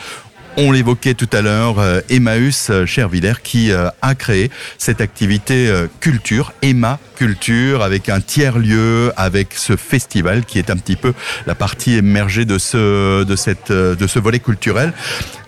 [0.58, 6.98] On l'évoquait tout à l'heure, euh, Emmaüs Chervillers qui a créé cette activité culture, Emma
[7.16, 11.14] Culture, avec un tiers-lieu, avec ce festival qui est un petit peu
[11.46, 14.92] la partie émergée de ce, de cette, de ce volet culturel.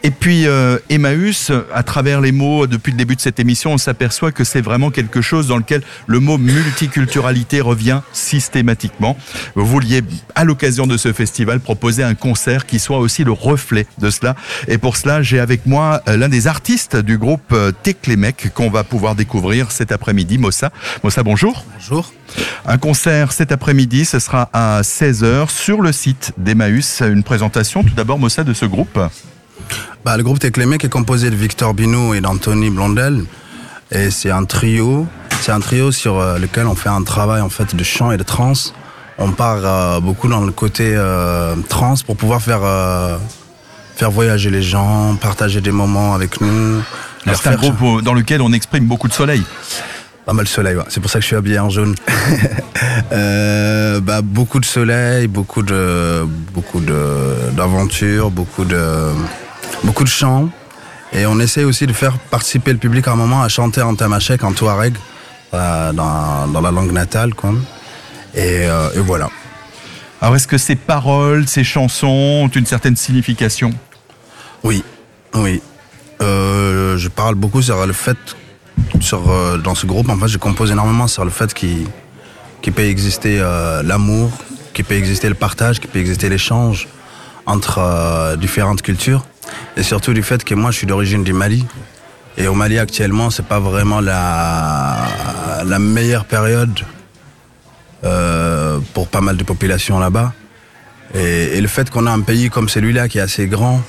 [0.04, 3.78] Et puis euh, Emmaüs, à travers les mots, depuis le début de cette émission, on
[3.78, 9.16] s'aperçoit que c'est vraiment quelque chose dans lequel le mot multiculturalité revient systématiquement.
[9.54, 10.02] Vous vouliez,
[10.34, 14.36] à l'occasion de ce festival, proposer un concert qui soit aussi le reflet de cela.
[14.68, 18.70] Et pour cela, j'ai avec moi euh, l'un des artistes du groupe euh, Teklemec qu'on
[18.70, 20.70] va pouvoir découvrir cet après-midi, Mossa.
[21.02, 21.57] Mossa, bonjour.
[21.74, 22.12] Bonjour.
[22.66, 27.00] Un concert cet après-midi, ce sera à 16h sur le site d'Emmaüs.
[27.00, 28.98] Une présentation tout d'abord, Mossa, de ce groupe.
[30.04, 33.24] Bah, le groupe Teklemec est composé de Victor Bino et d'Anthony Blondel.
[33.90, 35.06] Et c'est un trio.
[35.40, 38.16] C'est un trio sur euh, lequel on fait un travail en fait de chant et
[38.16, 38.74] de trance.
[39.18, 43.18] On part euh, beaucoup dans le côté euh, trance pour pouvoir faire euh,
[43.96, 46.80] faire voyager les gens, partager des moments avec nous.
[47.26, 49.42] C'est un groupe dans lequel on exprime beaucoup de soleil.
[50.28, 50.84] Pas mal de soleil, ouais.
[50.90, 51.94] c'est pour ça que je suis habillé en jaune.
[53.12, 59.12] Euh, bah, beaucoup de soleil, beaucoup de beaucoup de d'aventures, beaucoup de
[59.82, 60.50] beaucoup de chants.
[61.12, 63.94] Et on essaie aussi de faire participer le public à un moment à chanter en
[63.94, 64.94] tamashek, en touareg,
[65.54, 67.52] euh, dans, dans la langue natale, quoi.
[68.34, 69.30] Et, euh, et voilà.
[70.20, 72.06] Alors est-ce que ces paroles, ces chansons
[72.44, 73.70] ont une certaine signification?
[74.62, 74.84] Oui,
[75.34, 75.62] oui.
[76.20, 78.18] Je parle beaucoup sur le fait,
[79.00, 82.84] sur, euh, dans ce groupe, en fait, je compose énormément sur le fait qu'il peut
[82.84, 84.30] exister euh, l'amour,
[84.74, 86.88] qu'il peut exister le partage, qu'il peut exister l'échange
[87.46, 89.24] entre euh, différentes cultures.
[89.76, 91.66] Et surtout du fait que moi, je suis d'origine du Mali.
[92.36, 94.96] Et au Mali, actuellement, c'est pas vraiment la,
[95.64, 96.80] la meilleure période
[98.94, 100.32] pour pas mal de populations là-bas.
[101.14, 103.82] Et, et le fait qu'on a un pays comme celui-là qui est assez grand,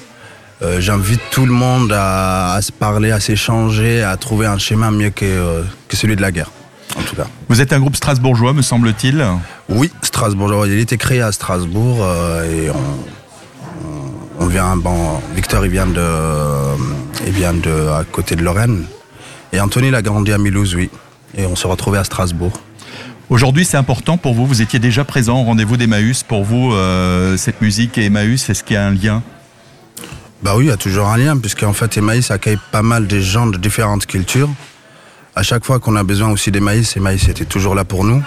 [0.62, 4.92] euh, j'invite tout le monde à, à se parler, à s'échanger, à trouver un schéma
[4.92, 6.52] mieux que, euh, que celui de la guerre,
[6.98, 7.28] en tout cas.
[7.48, 9.26] Vous êtes un groupe strasbourgeois, me semble-t-il
[9.70, 10.66] Oui, Strasbourg.
[10.68, 12.76] Il a été créé à Strasbourg euh, et on,
[14.42, 14.76] on, on vient.
[14.76, 16.06] Bon, Victor, il vient de,
[17.26, 18.86] il vient de à côté de Lorraine.
[19.54, 20.90] Et Anthony, il a grandi à Mulhouse, oui.
[21.38, 22.54] Et on s'est retrouvé à Strasbourg.
[23.30, 24.46] Aujourd'hui, c'est important pour vous.
[24.48, 26.24] Vous étiez déjà présent au rendez-vous d'Emmaüs.
[26.24, 29.22] Pour vous, euh, cette musique et Emmaüs, est-ce qu'il y a un lien
[30.42, 33.20] Bah oui, il y a toujours un lien, puisqu'en fait, Emmaüs accueille pas mal de
[33.20, 34.50] gens de différentes cultures.
[35.36, 38.24] À chaque fois qu'on a besoin aussi d'Emmaüs, Emmaüs était toujours là pour nous.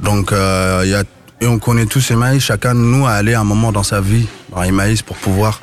[0.00, 1.04] Donc, euh, y a,
[1.40, 4.26] et on connaît tous Emmaüs, chacun de nous a allé un moment dans sa vie
[4.50, 5.60] dans Emmaüs pour pouvoir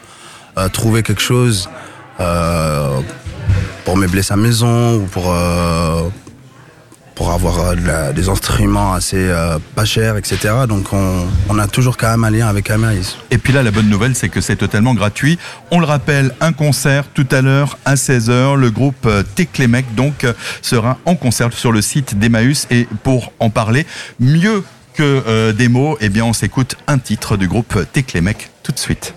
[0.58, 1.69] euh, trouver quelque chose
[2.19, 2.99] euh,
[3.84, 6.10] pour meubler sa maison ou pour, euh,
[7.17, 10.53] pour avoir euh, des instruments assez euh, pas chers, etc.
[10.69, 13.17] Donc, on, a toujours quand même un lien avec Emmaüs.
[13.32, 15.39] Et puis là, la bonne nouvelle, c'est que c'est totalement gratuit.
[15.71, 18.56] On le rappelle, un concert tout à l'heure à 16h.
[18.56, 20.27] Le groupe euh, Teklemec, donc,
[20.62, 22.67] sera en concert sur le site d'Emmaüs.
[22.69, 23.88] Et pour en parler,
[24.19, 28.80] mieux que des mots, eh bien, on s'écoute un titre du groupe Teklemec tout de
[28.80, 29.13] suite.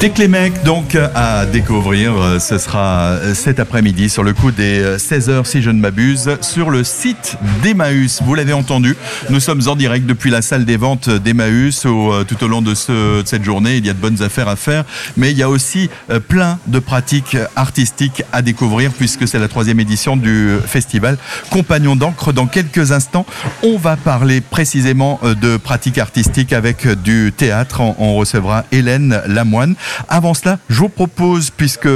[0.00, 4.98] Teklemec, donc, à découvrir, euh, ce sera euh, cet après-midi sur le coup des euh,
[4.98, 8.20] 16h, si je ne m'abuse, sur le site d'Emmaüs.
[8.22, 8.94] Vous l'avez entendu,
[9.30, 11.84] nous sommes en direct depuis la salle des ventes d'Emmaüs.
[11.86, 14.48] Euh, Tout au long de, ce- de cette journée, il y a de bonnes affaires
[14.48, 14.84] à faire,
[15.16, 19.48] mais il y a aussi euh, plein de pratiques artistiques à découvrir, puisque c'est la
[19.48, 21.16] troisième édition du festival
[21.48, 22.34] Compagnon d'encre.
[22.34, 23.24] Dans quelques instants,
[23.62, 27.80] on va parler précisément euh, de pratiques artistiques avec euh, du théâtre.
[27.98, 29.74] On recevra Hélène Lamoine.
[30.08, 31.88] Avant cela, je vous propose, puisque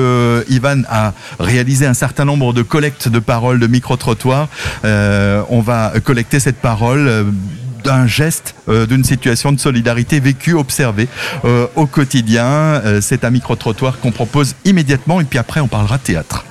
[0.48, 4.48] Ivan a réalisé un certain nombre de collectes de paroles de micro-trottoirs,
[4.84, 7.06] euh, on va collecter cette parole.
[7.08, 7.24] euh,
[7.82, 11.08] d'un geste, euh, d'une situation de solidarité vécue, observée
[11.46, 12.44] euh, au quotidien.
[12.44, 16.44] Euh, c'est un micro-trottoir qu'on propose immédiatement et puis après on parlera théâtre.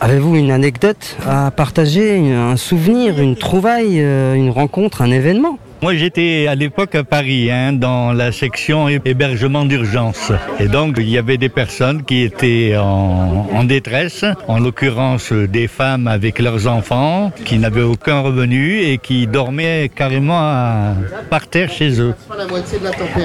[0.00, 5.58] Avez-vous une anecdote à partager, un souvenir, une trouvaille, euh, une rencontre, un événement?
[5.82, 10.30] Moi, j'étais à l'époque à Paris, hein, dans la section hé- hébergement d'urgence.
[10.58, 16.06] Et donc, il y avait des personnes qui étaient en, détresse, en l'occurrence des femmes
[16.06, 20.94] avec leurs enfants, qui n'avaient aucun revenu et qui dormaient carrément
[21.30, 22.14] par terre chez eux.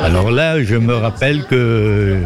[0.02, 2.20] Alors là, je me rappelle que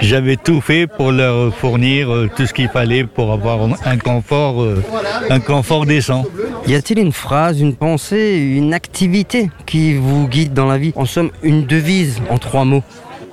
[0.00, 4.62] j'avais tout fait pour leur fournir euh, tout ce qu'il fallait pour avoir un confort,
[4.62, 4.82] euh,
[5.30, 6.24] un confort décent.
[6.64, 10.92] Y a-t-il une phrase, une pensée, une activité qui vous guide dans la vie?
[10.94, 12.84] En somme, une devise en trois mots.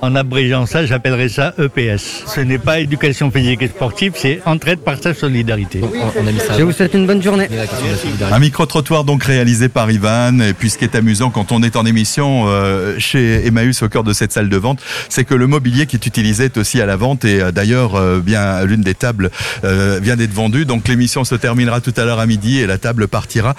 [0.01, 2.23] En abrégeant ça, j'appellerais ça EPS.
[2.27, 5.81] Ce n'est pas éducation physique et sportive, c'est entraide, partage, solidarité.
[6.57, 7.49] Je vous souhaite une bonne journée.
[8.31, 10.39] Un micro-trottoir donc réalisé par Ivan.
[10.39, 13.89] Et puis ce qui est amusant quand on est en émission euh, chez Emmaüs au
[13.89, 16.79] cœur de cette salle de vente, c'est que le mobilier qui est utilisé est aussi
[16.79, 17.25] à la vente.
[17.25, 19.31] Et euh, d'ailleurs, euh, bien l'une des tables
[19.65, 20.65] euh, vient d'être vendue.
[20.65, 23.55] Donc l'émission se terminera tout à l'heure à midi et la table partira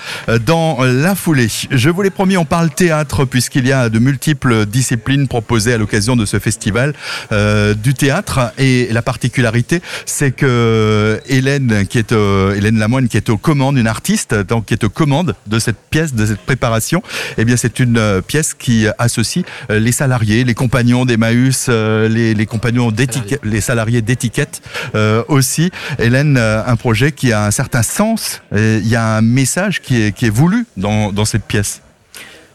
[0.47, 1.49] dans la foulée.
[1.71, 5.79] Je vous l'ai promis, on parle théâtre puisqu'il y a de multiples disciplines proposées à
[5.79, 6.95] l'occasion de ce festival
[7.33, 8.53] euh, du théâtre.
[8.59, 13.77] Et la particularité, c'est que Hélène, qui est euh, Hélène Lamoine, qui est aux commandes,
[13.77, 17.03] une artiste, donc qui est aux commandes de cette pièce, de cette préparation,
[17.39, 22.47] eh bien c'est une euh, pièce qui associe les salariés, les compagnons d'Emmaüs, les, les
[22.47, 24.63] compagnons d'étiquette, les salariés d'étiquette
[24.95, 25.71] euh, aussi.
[25.99, 28.43] Hélène, un projet qui a un certain sens.
[28.53, 31.81] Il y a un message qui est, qui est voulu dans, dans cette pièce.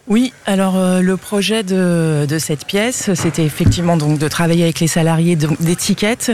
[0.08, 4.88] Oui, alors euh, le projet de, cette pièce, c'était effectivement donc de travailler avec les
[4.88, 6.32] salariés d'étiquette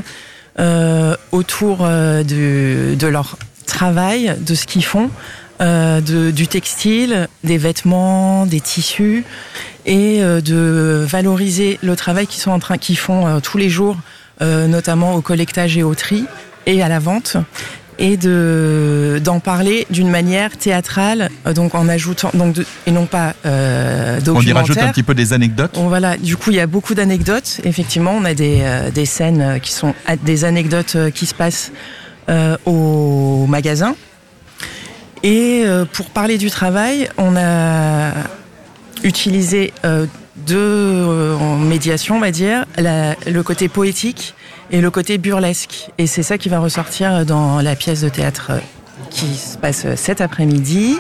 [0.59, 5.09] euh, autour euh, de, leur travail, de ce qu'ils font,
[5.61, 9.23] du textile, des vêtements, des tissus,
[9.85, 13.95] et de valoriser le travail qu'ils sont en train, qu'ils font tous les jours,
[14.41, 16.25] notamment au collectage et au tri
[16.65, 17.37] et à la vente
[18.03, 23.05] et de d'en parler d'une manière théâtrale, euh, donc en ajoutant donc de- et non
[23.05, 24.55] pas euh, On y documentaire.
[24.55, 25.75] rajoute un petit peu des anecdotes.
[25.75, 27.61] Bon, voilà, du coup, il y a beaucoup d'anecdotes.
[27.63, 31.35] Effectivement, on a des, euh, des scènes euh, qui sont a- des anecdotes qui se
[31.35, 31.71] passent
[32.29, 33.95] euh, au magasin.
[35.23, 38.11] Et pour parler du travail, on a
[39.03, 39.71] utilisé
[40.47, 44.33] deux euh, en médiation, on va dire, la- le côté poétique
[44.71, 45.89] et le côté burlesque.
[45.97, 48.59] Et c'est ça qui va ressortir dans la pièce de théâtre euh,
[49.09, 50.97] qui se passe euh, cet après-midi.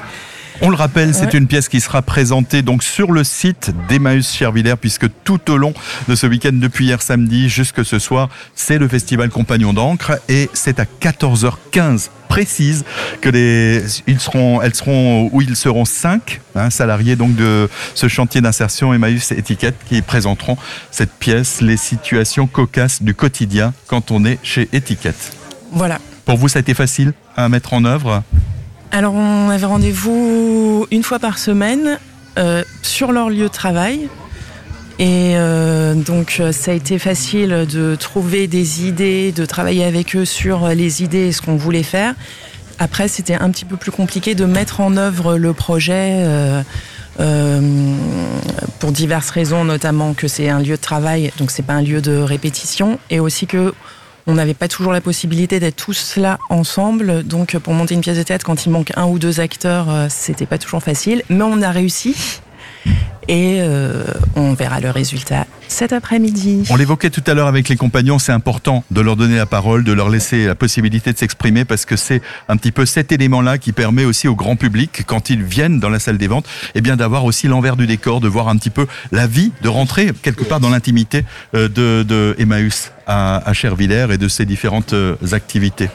[0.63, 1.37] On le rappelle, c'est Ouais.
[1.39, 5.73] une pièce qui sera présentée donc sur le site d'Emmaüs Chervillers, puisque tout au long
[6.07, 10.49] de ce week-end, depuis hier samedi jusque ce soir, c'est le festival Compagnon d'encre et
[10.53, 12.85] c'est à 14h15 précise
[13.21, 18.07] que les ils seront elles seront où ils seront cinq hein, salariés donc de ce
[18.07, 20.57] chantier d'insertion Emmaüs Étiquette qui présenteront
[20.91, 25.33] cette pièce les situations cocasses du quotidien quand on est chez Étiquette.
[25.73, 25.97] Voilà.
[26.23, 28.23] Pour vous ça a été facile à mettre en œuvre?
[28.93, 31.97] Alors, on avait rendez-vous une fois par semaine
[32.37, 34.09] euh, sur leur lieu de travail.
[34.99, 40.13] Et euh, donc, euh, ça a été facile de trouver des idées, de travailler avec
[40.17, 42.15] eux sur les idées et ce qu'on voulait faire.
[42.79, 46.25] Après, c'était un petit peu plus compliqué de mettre en œuvre le projet
[48.79, 52.01] pour diverses raisons, notamment que c'est un lieu de travail, donc c'est pas un lieu
[52.01, 53.73] de répétition, et aussi que
[54.27, 57.23] on n'avait pas toujours la possibilité d'être tous là ensemble.
[57.23, 60.07] Donc, pour monter une pièce de théâtre, quand il manque un ou deux acteurs, euh,
[60.09, 61.23] c'était pas toujours facile.
[61.29, 62.41] Mais on a réussi.
[63.31, 64.03] Et euh,
[64.35, 66.67] on verra le résultat cet après-midi.
[66.69, 69.85] On l'évoquait tout à l'heure avec les compagnons, c'est important de leur donner la parole,
[69.85, 73.57] de leur laisser la possibilité de s'exprimer parce que c'est un petit peu cet élément-là
[73.57, 76.81] qui permet aussi au grand public, quand ils viennent dans la salle des ventes, eh
[76.81, 80.11] bien d'avoir aussi l'envers du décor, de voir un petit peu la vie, de rentrer
[80.21, 81.23] quelque part dans l'intimité
[81.55, 85.87] euh, de, de Emmaüs à, à Chervillers et de ses différentes euh, activités.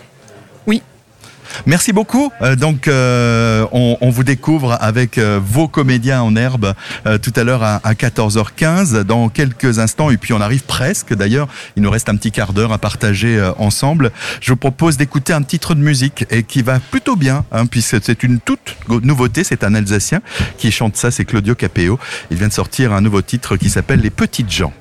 [1.66, 2.32] Merci beaucoup.
[2.42, 6.74] Euh, donc, euh, on, vous découvre avec euh, vos comédiens en herbe
[7.22, 10.10] tout à l'heure à, à 14h15, dans quelques instants.
[10.10, 11.48] Et puis, on arrive presque d'ailleurs.
[11.76, 14.12] Il nous reste un petit quart d'heure à partager ensemble.
[14.40, 18.02] Je vous propose d'écouter un titre de musique et qui va plutôt bien, hein, puisque
[18.02, 19.44] c'est une toute nouveauté.
[19.44, 20.20] C'est un Alsacien
[20.58, 21.98] qui chante ça, c'est Claudio Capeo.
[22.30, 24.72] Il vient de sortir un nouveau titre qui s'appelle Les Petites gens.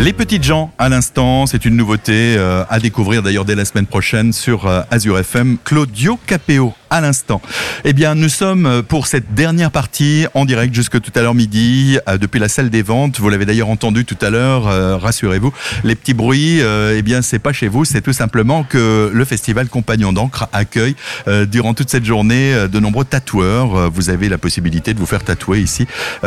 [0.00, 3.84] Les petites gens, à l'instant, c'est une nouveauté euh, à découvrir d'ailleurs dès la semaine
[3.84, 5.58] prochaine sur euh, Azure FM.
[5.62, 7.40] Claudio Capeo à l'instant.
[7.84, 11.98] Eh bien, nous sommes pour cette dernière partie en direct jusque tout à l'heure midi
[12.08, 13.20] euh, depuis la salle des ventes.
[13.20, 14.66] Vous l'avez d'ailleurs entendu tout à l'heure.
[14.66, 15.52] euh, Rassurez-vous,
[15.84, 17.84] les petits bruits, euh, eh bien, c'est pas chez vous.
[17.84, 20.96] C'est tout simplement que le festival Compagnon d'encre accueille
[21.48, 23.90] durant toute cette journée de nombreux tatoueurs.
[23.90, 25.86] Vous avez la possibilité de vous faire tatouer ici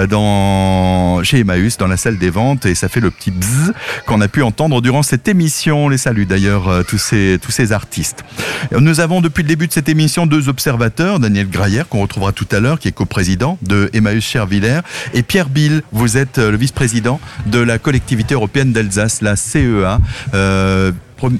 [0.09, 3.73] dans chez Emmaüs dans la salle des ventes et ça fait le petit bzzz
[4.05, 5.85] qu'on a pu entendre durant cette émission.
[5.85, 8.23] On les salue d'ailleurs tous ces tous ces artistes.
[8.71, 12.47] Nous avons depuis le début de cette émission deux observateurs, Daniel Graillère qu'on retrouvera tout
[12.51, 14.81] à l'heure qui est coprésident de Emmaüs Chervillers
[15.15, 19.99] et Pierre Bill, vous êtes euh, le vice-président de la collectivité européenne d'Alsace, la CEA.
[20.35, 20.91] euh,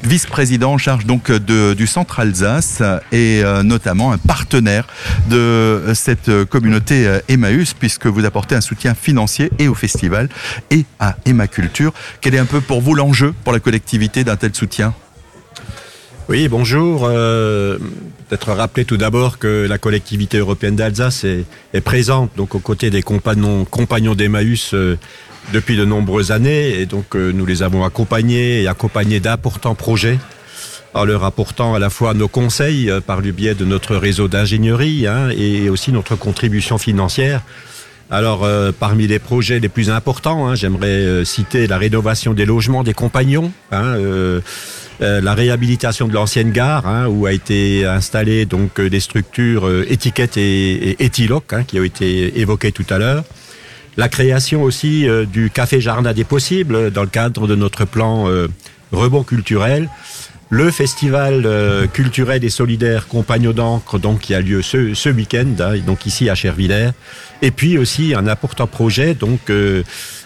[0.04, 4.88] vice-président en charge donc de, du centre Alsace et euh, notamment un partenaire
[5.30, 9.76] de euh, cette euh, communauté euh, Emmaüs puisque vous apportez un soutien financier et au
[9.76, 10.30] festival
[10.72, 11.94] et à Emma Culture.
[12.22, 14.94] Quel est un peu pour vous l'enjeu pour la collectivité d'un tel soutien?
[16.30, 17.06] Oui, bonjour.
[17.06, 17.78] Euh,
[18.30, 22.90] Peut-être rappeler tout d'abord que la collectivité européenne d'Alsace est, est présente donc aux côtés
[22.90, 24.98] des compagnons, compagnons d'Emmaüs euh,
[25.52, 30.18] depuis de nombreuses années et donc euh, nous les avons accompagnés et accompagnés d'importants projets
[30.94, 34.28] en leur apportant à la fois nos conseils euh, par le biais de notre réseau
[34.28, 37.42] d'ingénierie hein, et aussi notre contribution financière.
[38.14, 42.46] Alors, euh, parmi les projets les plus importants, hein, j'aimerais euh, citer la rénovation des
[42.46, 44.40] logements des compagnons, hein, euh,
[45.02, 49.68] euh, la réhabilitation de l'ancienne gare, hein, où a été installé donc euh, des structures
[49.68, 53.24] euh, étiquettes et, et éthyloc, hein, qui ont été évoquées tout à l'heure.
[53.98, 57.86] La création aussi euh, du café jardin des possibles euh, dans le cadre de notre
[57.86, 58.28] plan
[58.92, 59.90] rebond culturel.
[60.50, 61.48] Le festival
[61.94, 66.30] culturel et solidaire Compagnons d'encre, donc qui a lieu ce, ce week-end, hein, donc ici
[66.30, 66.92] à Chervillers,
[67.42, 69.52] et puis aussi un important projet donc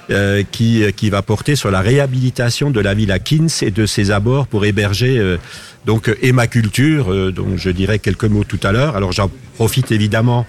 [0.10, 4.12] euh, euh, qui va porter sur la réhabilitation de la villa Kins et de ses
[4.12, 5.38] abords pour héberger euh,
[5.86, 8.95] donc Emma Culture, euh, dont je dirai quelques mots tout à l'heure.
[8.95, 10.45] Alors j'en profite évidemment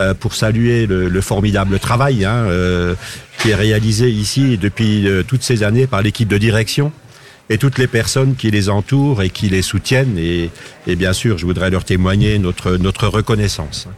[0.00, 2.46] euh, pour saluer le, le formidable travail hein,
[3.38, 6.92] qui est réalisé ici depuis toutes ces années par l'équipe de direction
[7.48, 10.18] et toutes les personnes qui les entourent et qui les soutiennent.
[10.18, 10.50] Et,
[10.96, 13.88] bien sûr, je voudrais leur témoigner notre reconnaissance.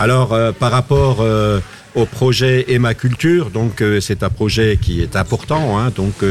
[0.00, 1.58] Alors, euh, par rapport euh,
[1.96, 5.76] au projet Emma Culture, donc euh, c'est un projet qui est important.
[5.78, 6.22] Hein, donc,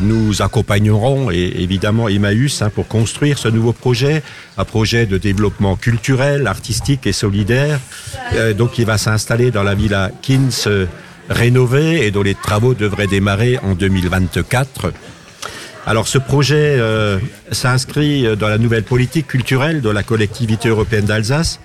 [0.00, 4.22] nous accompagnerons et, évidemment Emmaüs hein, pour construire ce nouveau projet,
[4.56, 7.80] un projet de développement culturel, artistique et solidaire.
[8.56, 10.68] Donc, il va s'installer dans la villa Kins
[11.28, 14.92] rénovée et dont les travaux devraient démarrer en 2024.
[15.84, 16.78] Alors ce projet
[17.50, 21.60] s'inscrit dans la nouvelle politique culturelle de la collectivité européenne d'Alsace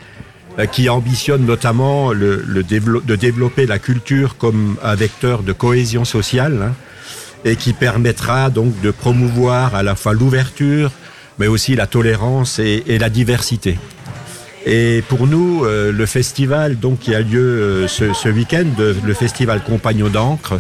[0.66, 6.60] qui ambitionne notamment le, le de développer la culture comme un vecteur de cohésion sociale
[6.62, 6.74] hein,
[7.46, 10.92] et qui permettra donc de promouvoir à la fois l'ouverture
[11.38, 13.78] mais aussi la tolérance et, et la diversité.
[14.66, 18.96] Et pour nous, euh, le festival donc qui a lieu euh, ce, ce week-end, euh,
[19.06, 20.60] le festival Compagnons d'encre,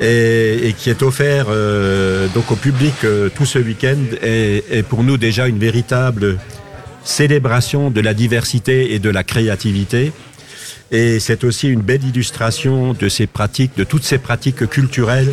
[0.00, 4.82] et, et qui est offert euh, donc au public euh, tout ce week-end est, est
[4.82, 6.38] pour nous déjà une véritable
[7.04, 10.12] célébration de la diversité et de la créativité.
[10.90, 15.32] Et c'est aussi une belle illustration de ces pratiques, de toutes ces pratiques culturelles,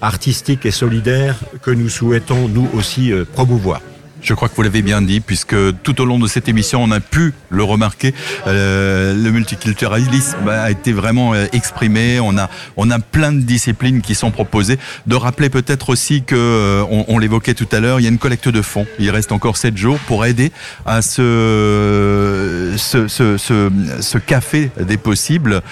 [0.00, 3.80] artistiques et solidaires que nous souhaitons nous aussi euh, promouvoir.
[4.22, 6.90] Je crois que vous l'avez bien dit, puisque tout au long de cette émission, on
[6.90, 8.14] a pu le remarquer.
[8.46, 12.20] euh, le multiculturalisme a été vraiment euh, exprimé.
[12.20, 14.78] On a, on a plein de disciplines qui sont proposées.
[15.06, 18.18] De rappeler peut-être aussi que, euh, on, l'évoquait tout à l'heure, il y a une
[18.18, 18.86] collecte de fonds.
[18.98, 20.52] Il reste encore sept jours pour aider
[20.84, 25.62] à ce, ce, ce, ce, café des possibles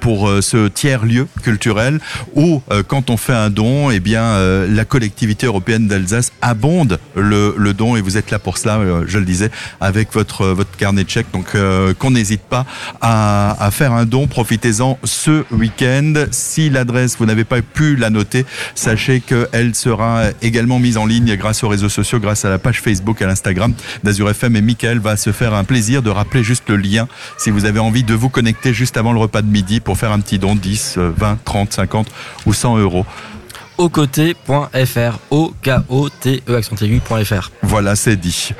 [0.00, 2.00] pour ce tiers lieu culturel
[2.34, 7.74] où, quand on fait un don, eh bien, la collectivité européenne d'Alsace abonde le, le
[7.74, 11.10] don et vous êtes là pour cela, je le disais, avec votre, votre carnet de
[11.10, 11.25] chèques.
[11.32, 12.64] Donc, euh, qu'on n'hésite pas
[13.00, 14.26] à, à faire un don.
[14.26, 16.26] Profitez-en ce week-end.
[16.30, 21.36] Si l'adresse, vous n'avez pas pu la noter, sachez qu'elle sera également mise en ligne
[21.36, 23.72] grâce aux réseaux sociaux, grâce à la page Facebook, à l'Instagram
[24.04, 24.56] d'Azur FM.
[24.56, 27.08] Et Michael va se faire un plaisir de rappeler juste le lien
[27.38, 30.12] si vous avez envie de vous connecter juste avant le repas de midi pour faire
[30.12, 32.08] un petit don 10, euh, 20, 30, 50
[32.46, 33.06] ou 100 euros.
[33.78, 37.50] Aucoté.fr, o k o t e accent aigu.fr.
[37.62, 38.52] Voilà, c'est dit.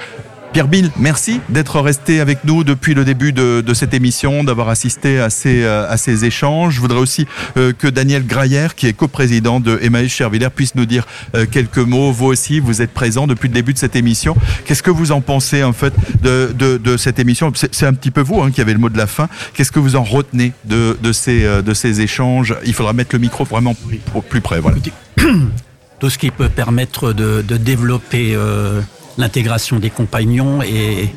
[0.56, 4.70] Pierre Bill, merci d'être resté avec nous depuis le début de, de cette émission, d'avoir
[4.70, 6.76] assisté à ces, euh, à ces échanges.
[6.76, 7.26] Je voudrais aussi
[7.58, 11.76] euh, que Daniel Graillère, qui est coprésident de Emmaüs Chervillers, puisse nous dire euh, quelques
[11.76, 12.10] mots.
[12.10, 14.34] Vous aussi, vous êtes présent depuis le début de cette émission.
[14.64, 15.92] Qu'est-ce que vous en pensez en fait
[16.22, 17.52] de, de, de cette émission?
[17.54, 19.28] C'est un petit peu vous hein, qui avez le mot de la fin.
[19.52, 22.54] Qu'est-ce que vous en retenez de, ces, de ces échanges?
[22.64, 23.76] Il faudra mettre le micro vraiment
[24.14, 24.60] au plus près.
[24.60, 24.78] Voilà.
[25.98, 28.80] tout ce qui peut permettre de, développer euh,
[29.18, 31.10] l'intégration des compagnons et,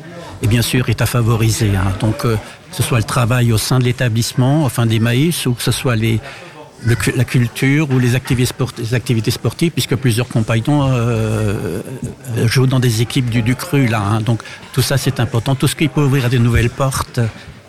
[0.48, 1.76] bien sûr est à favoriser.
[1.76, 1.92] Hein.
[2.00, 2.36] Donc euh,
[2.70, 5.72] que ce soit le travail au sein de l'établissement, enfin des maïs, ou que ce
[5.72, 11.82] soit la culture ou les activités, sportives, puisque plusieurs compagnons euh,
[12.46, 14.00] jouent dans des équipes du, cru là.
[14.00, 14.20] Hein.
[14.22, 15.54] Donc tout ça c'est important.
[15.54, 17.20] Tout ce qui peut ouvrir à de nouvelles portes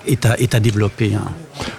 [0.07, 1.13] est à, est à développer.
[1.15, 1.31] Hein.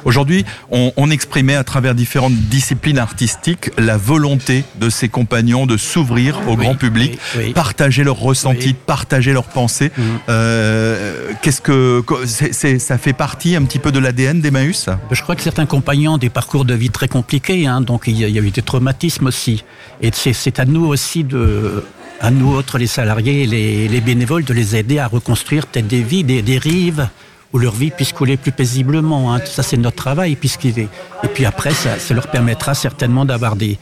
[0.04, 6.40] Aujourd'hui, on, exprimait à travers différentes disciplines artistiques la volonté de ses compagnons de s'ouvrir
[6.48, 7.18] au grand public,
[7.54, 9.90] partager leurs ressentis, partager leurs pensées.
[9.96, 10.04] Mhm.
[10.28, 14.88] Euh, qu'est-ce que ça fait partie un petit peu de l'ADN d'Emmaüs?
[15.10, 18.18] Je crois que certains compagnons ont des parcours de vie très compliqués, hein, donc il
[18.18, 19.64] y, a, eu des traumatismes aussi.
[20.00, 21.84] Et c'est à nous aussi de
[22.20, 26.02] à nous autres les salariés, les, les bénévoles, de les aider à reconstruire peut-être des
[26.02, 27.08] vies, des, des rives,
[27.52, 29.34] où leur vie puisse couler plus paisiblement.
[29.34, 29.40] Hein.
[29.44, 30.36] Ça, c'est notre travail.
[30.36, 30.88] Puisqu'il est...
[31.22, 33.78] Et puis après, ça, ça leur permettra certainement d'avoir des,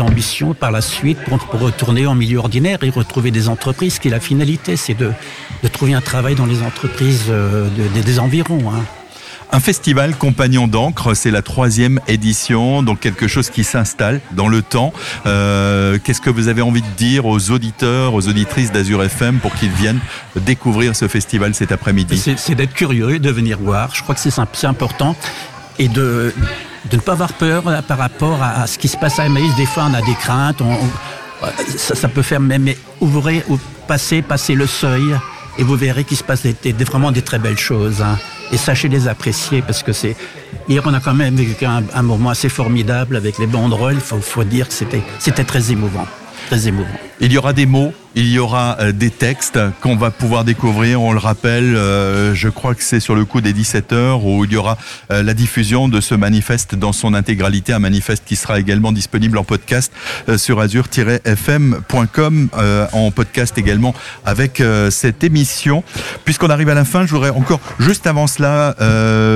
[0.00, 3.98] ambitions par la suite pour, retourner en milieu ordinaire et retrouver des entreprises.
[3.98, 5.12] Qui est la finalité, c'est de,
[5.72, 8.72] trouver un travail dans les entreprises euh, de, des environs.
[8.72, 8.84] Hein.
[9.50, 14.60] Un festival compagnon d'encre, c'est la troisième édition, donc quelque chose qui s'installe dans le
[14.60, 14.92] temps.
[15.24, 19.54] Euh, qu'est-ce que vous avez envie de dire aux auditeurs, aux auditrices d'Azur FM pour
[19.54, 20.00] qu'ils viennent
[20.36, 22.36] découvrir ce festival cet après-midi?
[22.36, 23.94] C'est d'être curieux de venir voir.
[23.94, 25.16] Je crois que c'est important
[25.78, 26.34] et de,
[26.90, 29.54] de ne pas avoir peur par rapport à, ce qui se passe à Emmaüs.
[29.56, 30.62] Des fois, on a des craintes.
[31.76, 32.68] ça, peut faire même
[33.00, 35.16] ouvrir ou passer, passer le seuil
[35.56, 36.46] et vous verrez qu'il se passe
[36.86, 38.02] vraiment des très belles choses.
[38.02, 38.18] Hein.
[38.52, 40.16] Et sachez les apprécier parce que c'est.
[40.68, 43.96] Hier, on a quand même vécu un, moment assez formidable avec les banderoles.
[43.96, 46.06] Il faut dire que c'était très émouvant.
[47.20, 51.02] Il y aura des mots, il y aura euh, des textes qu'on va pouvoir découvrir.
[51.02, 54.44] On le rappelle, euh, je crois que c'est sur le coup des 17 heures où
[54.44, 54.78] il y aura
[55.10, 59.36] euh, la diffusion de ce manifeste dans son intégralité, un manifeste qui sera également disponible
[59.36, 59.92] en podcast
[60.36, 62.48] sur azur-fm.com,
[62.92, 63.94] en podcast également
[64.24, 65.84] avec cette émission.
[66.24, 68.74] Puisqu'on arrive à la fin, je voudrais encore, juste avant cela,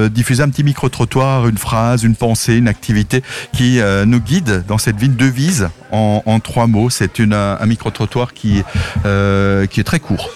[0.09, 4.97] diffuser un petit micro-trottoir, une phrase, une pensée, une activité qui nous guide dans cette
[4.97, 6.91] ville devise en, en trois mots.
[6.91, 8.65] C'est une un micro-trottoir qui,
[9.07, 10.31] euh, qui est très court.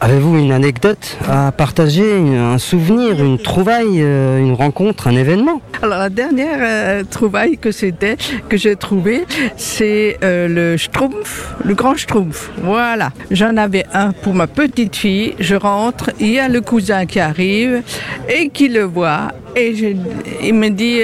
[0.00, 5.60] Avez-vous une anecdote à partager, un souvenir, une trouvaille, euh, une rencontre, un événement?
[5.82, 8.16] Alors la dernière euh, trouvaille que c'était,
[8.48, 9.24] que j'ai trouvé,
[9.56, 12.50] c'est le Schtroumpf, le grand Schtroumpf.
[12.62, 13.10] Voilà.
[13.32, 15.34] J'en avais un pour ma petite fille.
[15.40, 17.82] Je rentre, il y a le cousin qui arrive
[18.28, 19.96] et qui le voit et
[20.44, 21.00] il me dit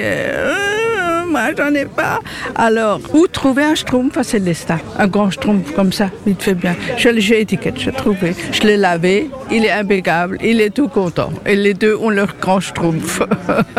[1.35, 2.20] moi j'en ai pas.
[2.55, 6.55] Alors, où trouver un schtroumpf à Célestin Un grand schtroumpf comme ça, il te fait
[6.55, 6.76] bien.
[6.97, 8.37] J'ai l'étiquette, j'ai trouvé.
[8.53, 11.30] Je l'ai lavé, il est impeccable, il est tout content.
[11.45, 13.20] Et les deux ont leur grand schtroumpf.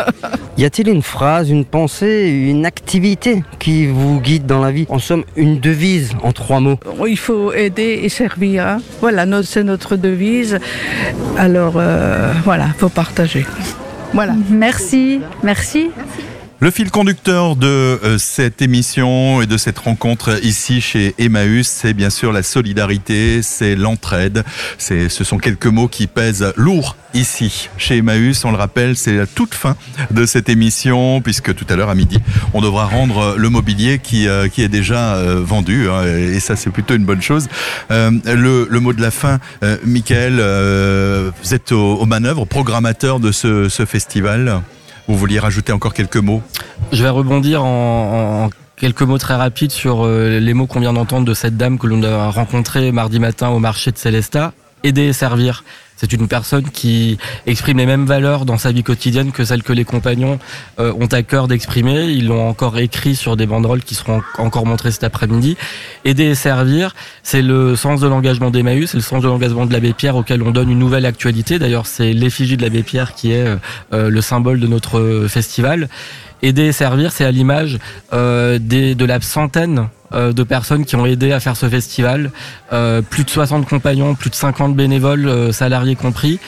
[0.58, 4.86] y a-t-il une phrase, une pensée, une activité qui vous guide dans la vie?
[4.89, 6.78] En somme, une devise en trois mots.
[7.08, 8.68] Il faut aider et servir.
[8.68, 8.78] Hein.
[8.99, 10.60] Voilà, c'est notre devise.
[11.38, 13.45] Alors, euh, voilà, il faut partager.
[14.14, 14.34] Voilà.
[14.49, 15.22] Merci.
[15.41, 15.91] Merci.
[16.62, 21.93] Le fil conducteur de euh, cette émission et de cette rencontre ici chez Emmaüs, c'est
[21.93, 24.45] bien sûr la solidarité, c'est l'entraide.
[24.78, 28.45] ce sont quelques mots qui pèsent lourd ici chez Emmaüs.
[28.45, 29.76] On le rappelle, c'est la toute fin
[30.12, 32.20] de cette émission puisque tout à l'heure à midi,
[32.53, 36.56] on devra rendre le mobilier qui, euh, qui est déjà euh, vendu hein, et ça
[36.56, 37.49] c'est plutôt une bonne chose.
[37.89, 39.39] le, mot de la fin,
[39.84, 40.36] Michael,
[41.43, 44.62] vous êtes aux, manœuvres, programmateur de ce festival?
[45.08, 46.41] Vous vouliez rajouter encore quelques mots
[46.91, 51.26] Je vais rebondir en, quelques mots très rapides sur euh, les mots qu'on vient d'entendre
[51.26, 54.53] de cette dame que l'on a rencontrée mardi matin au marché de Célesta.
[54.84, 55.64] Aider et servir.
[55.96, 59.72] C'est une personne qui exprime les mêmes valeurs dans sa vie quotidienne que celles que
[59.72, 60.39] les compagnons
[60.80, 62.06] euh, ont à cœur d'exprimer.
[62.06, 65.56] Ils l'ont encore écrit sur des banderoles qui seront encore montrées cet après-midi.
[66.04, 69.72] Aider et servir, c'est le sens de l'engagement d'Emmaüs, c'est le sens de l'engagement de
[69.72, 71.60] l'abbé Pierre auquel on donne une nouvelle actualité.
[71.60, 73.46] D'ailleurs, c'est l'effigie de l'abbé Pierre qui est
[73.93, 75.88] euh, le symbole de notre festival.
[76.41, 77.80] Aider et servir, c'est à l'image
[78.14, 82.32] euh, de la centaine euh, de personnes qui ont aidé à faire ce festival.
[82.72, 86.39] Euh, plus de 60 compagnons, plus de 50 bénévoles, euh, salariés compris.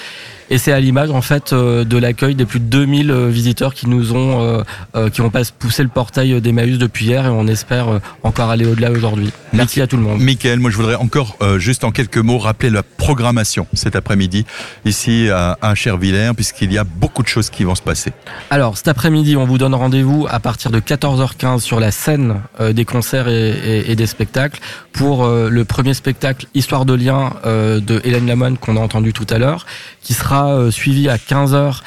[0.50, 3.74] Et c'est à l'image en fait euh, de l'accueil des plus de 2000 euh, visiteurs
[3.74, 4.64] qui nous ont
[4.96, 8.66] euh, qui ont pas poussé le portail d'Emmaüs depuis hier et on espère encore aller
[8.66, 9.32] au-delà aujourd'hui.
[9.54, 10.20] Merci à tout le monde.
[10.20, 14.46] Michael, moi je voudrais encore juste en quelques mots rappeler la programmation cet après-midi
[14.86, 18.12] ici à, à Chervillers puisqu'il y a beaucoup de choses qui vont se passer.
[18.50, 22.86] Alors cet après-midi, on vous donne rendez-vous à partir de 14h15 sur la scène des
[22.86, 24.60] concerts et, et, des spectacles
[24.92, 29.38] pour le premier spectacle Histoire de lien de Hélène Lamonne qu'on a entendu tout à
[29.38, 29.66] l'heure
[30.02, 31.82] qui sera euh, suivi à 15h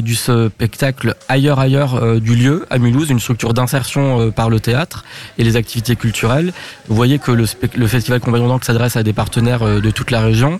[0.00, 5.04] du spectacle Ailleurs ailleurs du lieu à Mulhouse, une structure d'insertion par le théâtre
[5.36, 6.54] et les activités culturelles.
[6.88, 7.44] Vous voyez que le,
[7.86, 10.58] festival Compagnon d'Ancre s'adresse à des partenaires de toute la région.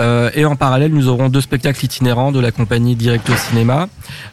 [0.00, 3.86] et en parallèle, nous aurons deux spectacles itinérants de la compagnie Direct au Cinéma,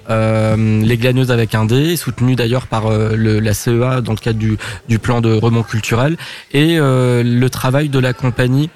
[0.09, 4.57] Les Glaneuses avec un D, soutenu d'ailleurs par la CEA dans le cadre du,
[4.89, 6.17] du plan de remont culturel,
[6.51, 8.71] et le travail de la compagnie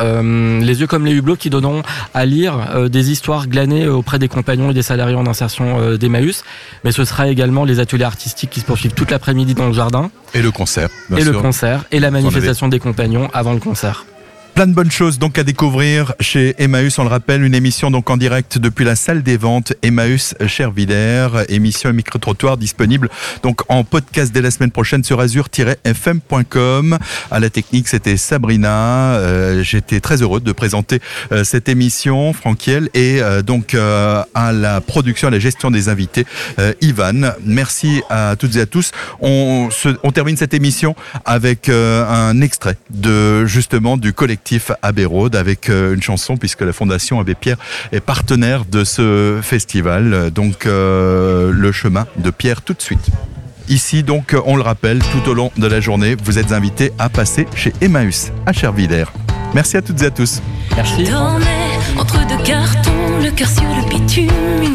[0.00, 1.82] euh, les yeux comme les hublots qui donneront
[2.14, 5.96] à lire euh, des histoires glanées auprès des compagnons et des salariés en insertion euh,
[5.96, 6.44] d'Emmaüs.
[6.84, 10.10] Mais ce sera également les ateliers artistiques qui se poursuivent toute l'après-midi dans le jardin.
[10.34, 10.90] Et le concert.
[11.16, 11.84] et le concert.
[11.92, 14.04] Et la manifestation des compagnons avant le concert.
[14.54, 16.98] Plein de bonnes choses donc à découvrir chez Emmaüs.
[16.98, 21.28] On le rappelle, une émission donc en direct depuis la salle des ventes Emmaüs Chervillers,
[21.48, 23.08] émission micro-trottoir disponible
[23.42, 26.98] donc en podcast dès la semaine prochaine sur azur-fm.com.
[27.30, 29.14] À la technique, c'était Sabrina.
[29.14, 31.00] Euh, j'étais très heureux de présenter
[31.32, 36.26] euh, cette émission, Franquiel, et euh, donc à la production, à la gestion des invités,
[36.80, 37.32] Ivan.
[37.44, 38.90] Merci à toutes et à tous.
[39.20, 39.68] On,
[40.02, 40.94] on termine cette émission
[41.24, 46.72] avec un extrait de justement du collectif collectif Abbey avec euh, une chanson puisque la
[46.72, 47.56] Fondation Abbé Pierre
[47.92, 50.30] est partenaire de ce festival.
[50.30, 53.10] Donc euh, le chemin de Pierre tout de suite.
[53.68, 57.08] Ici, donc, on le rappelle, tout au long de la journée, vous êtes invités à
[57.08, 59.04] passer chez Emmaüs à Chervillers.
[59.54, 60.42] Merci à toutes et à tous.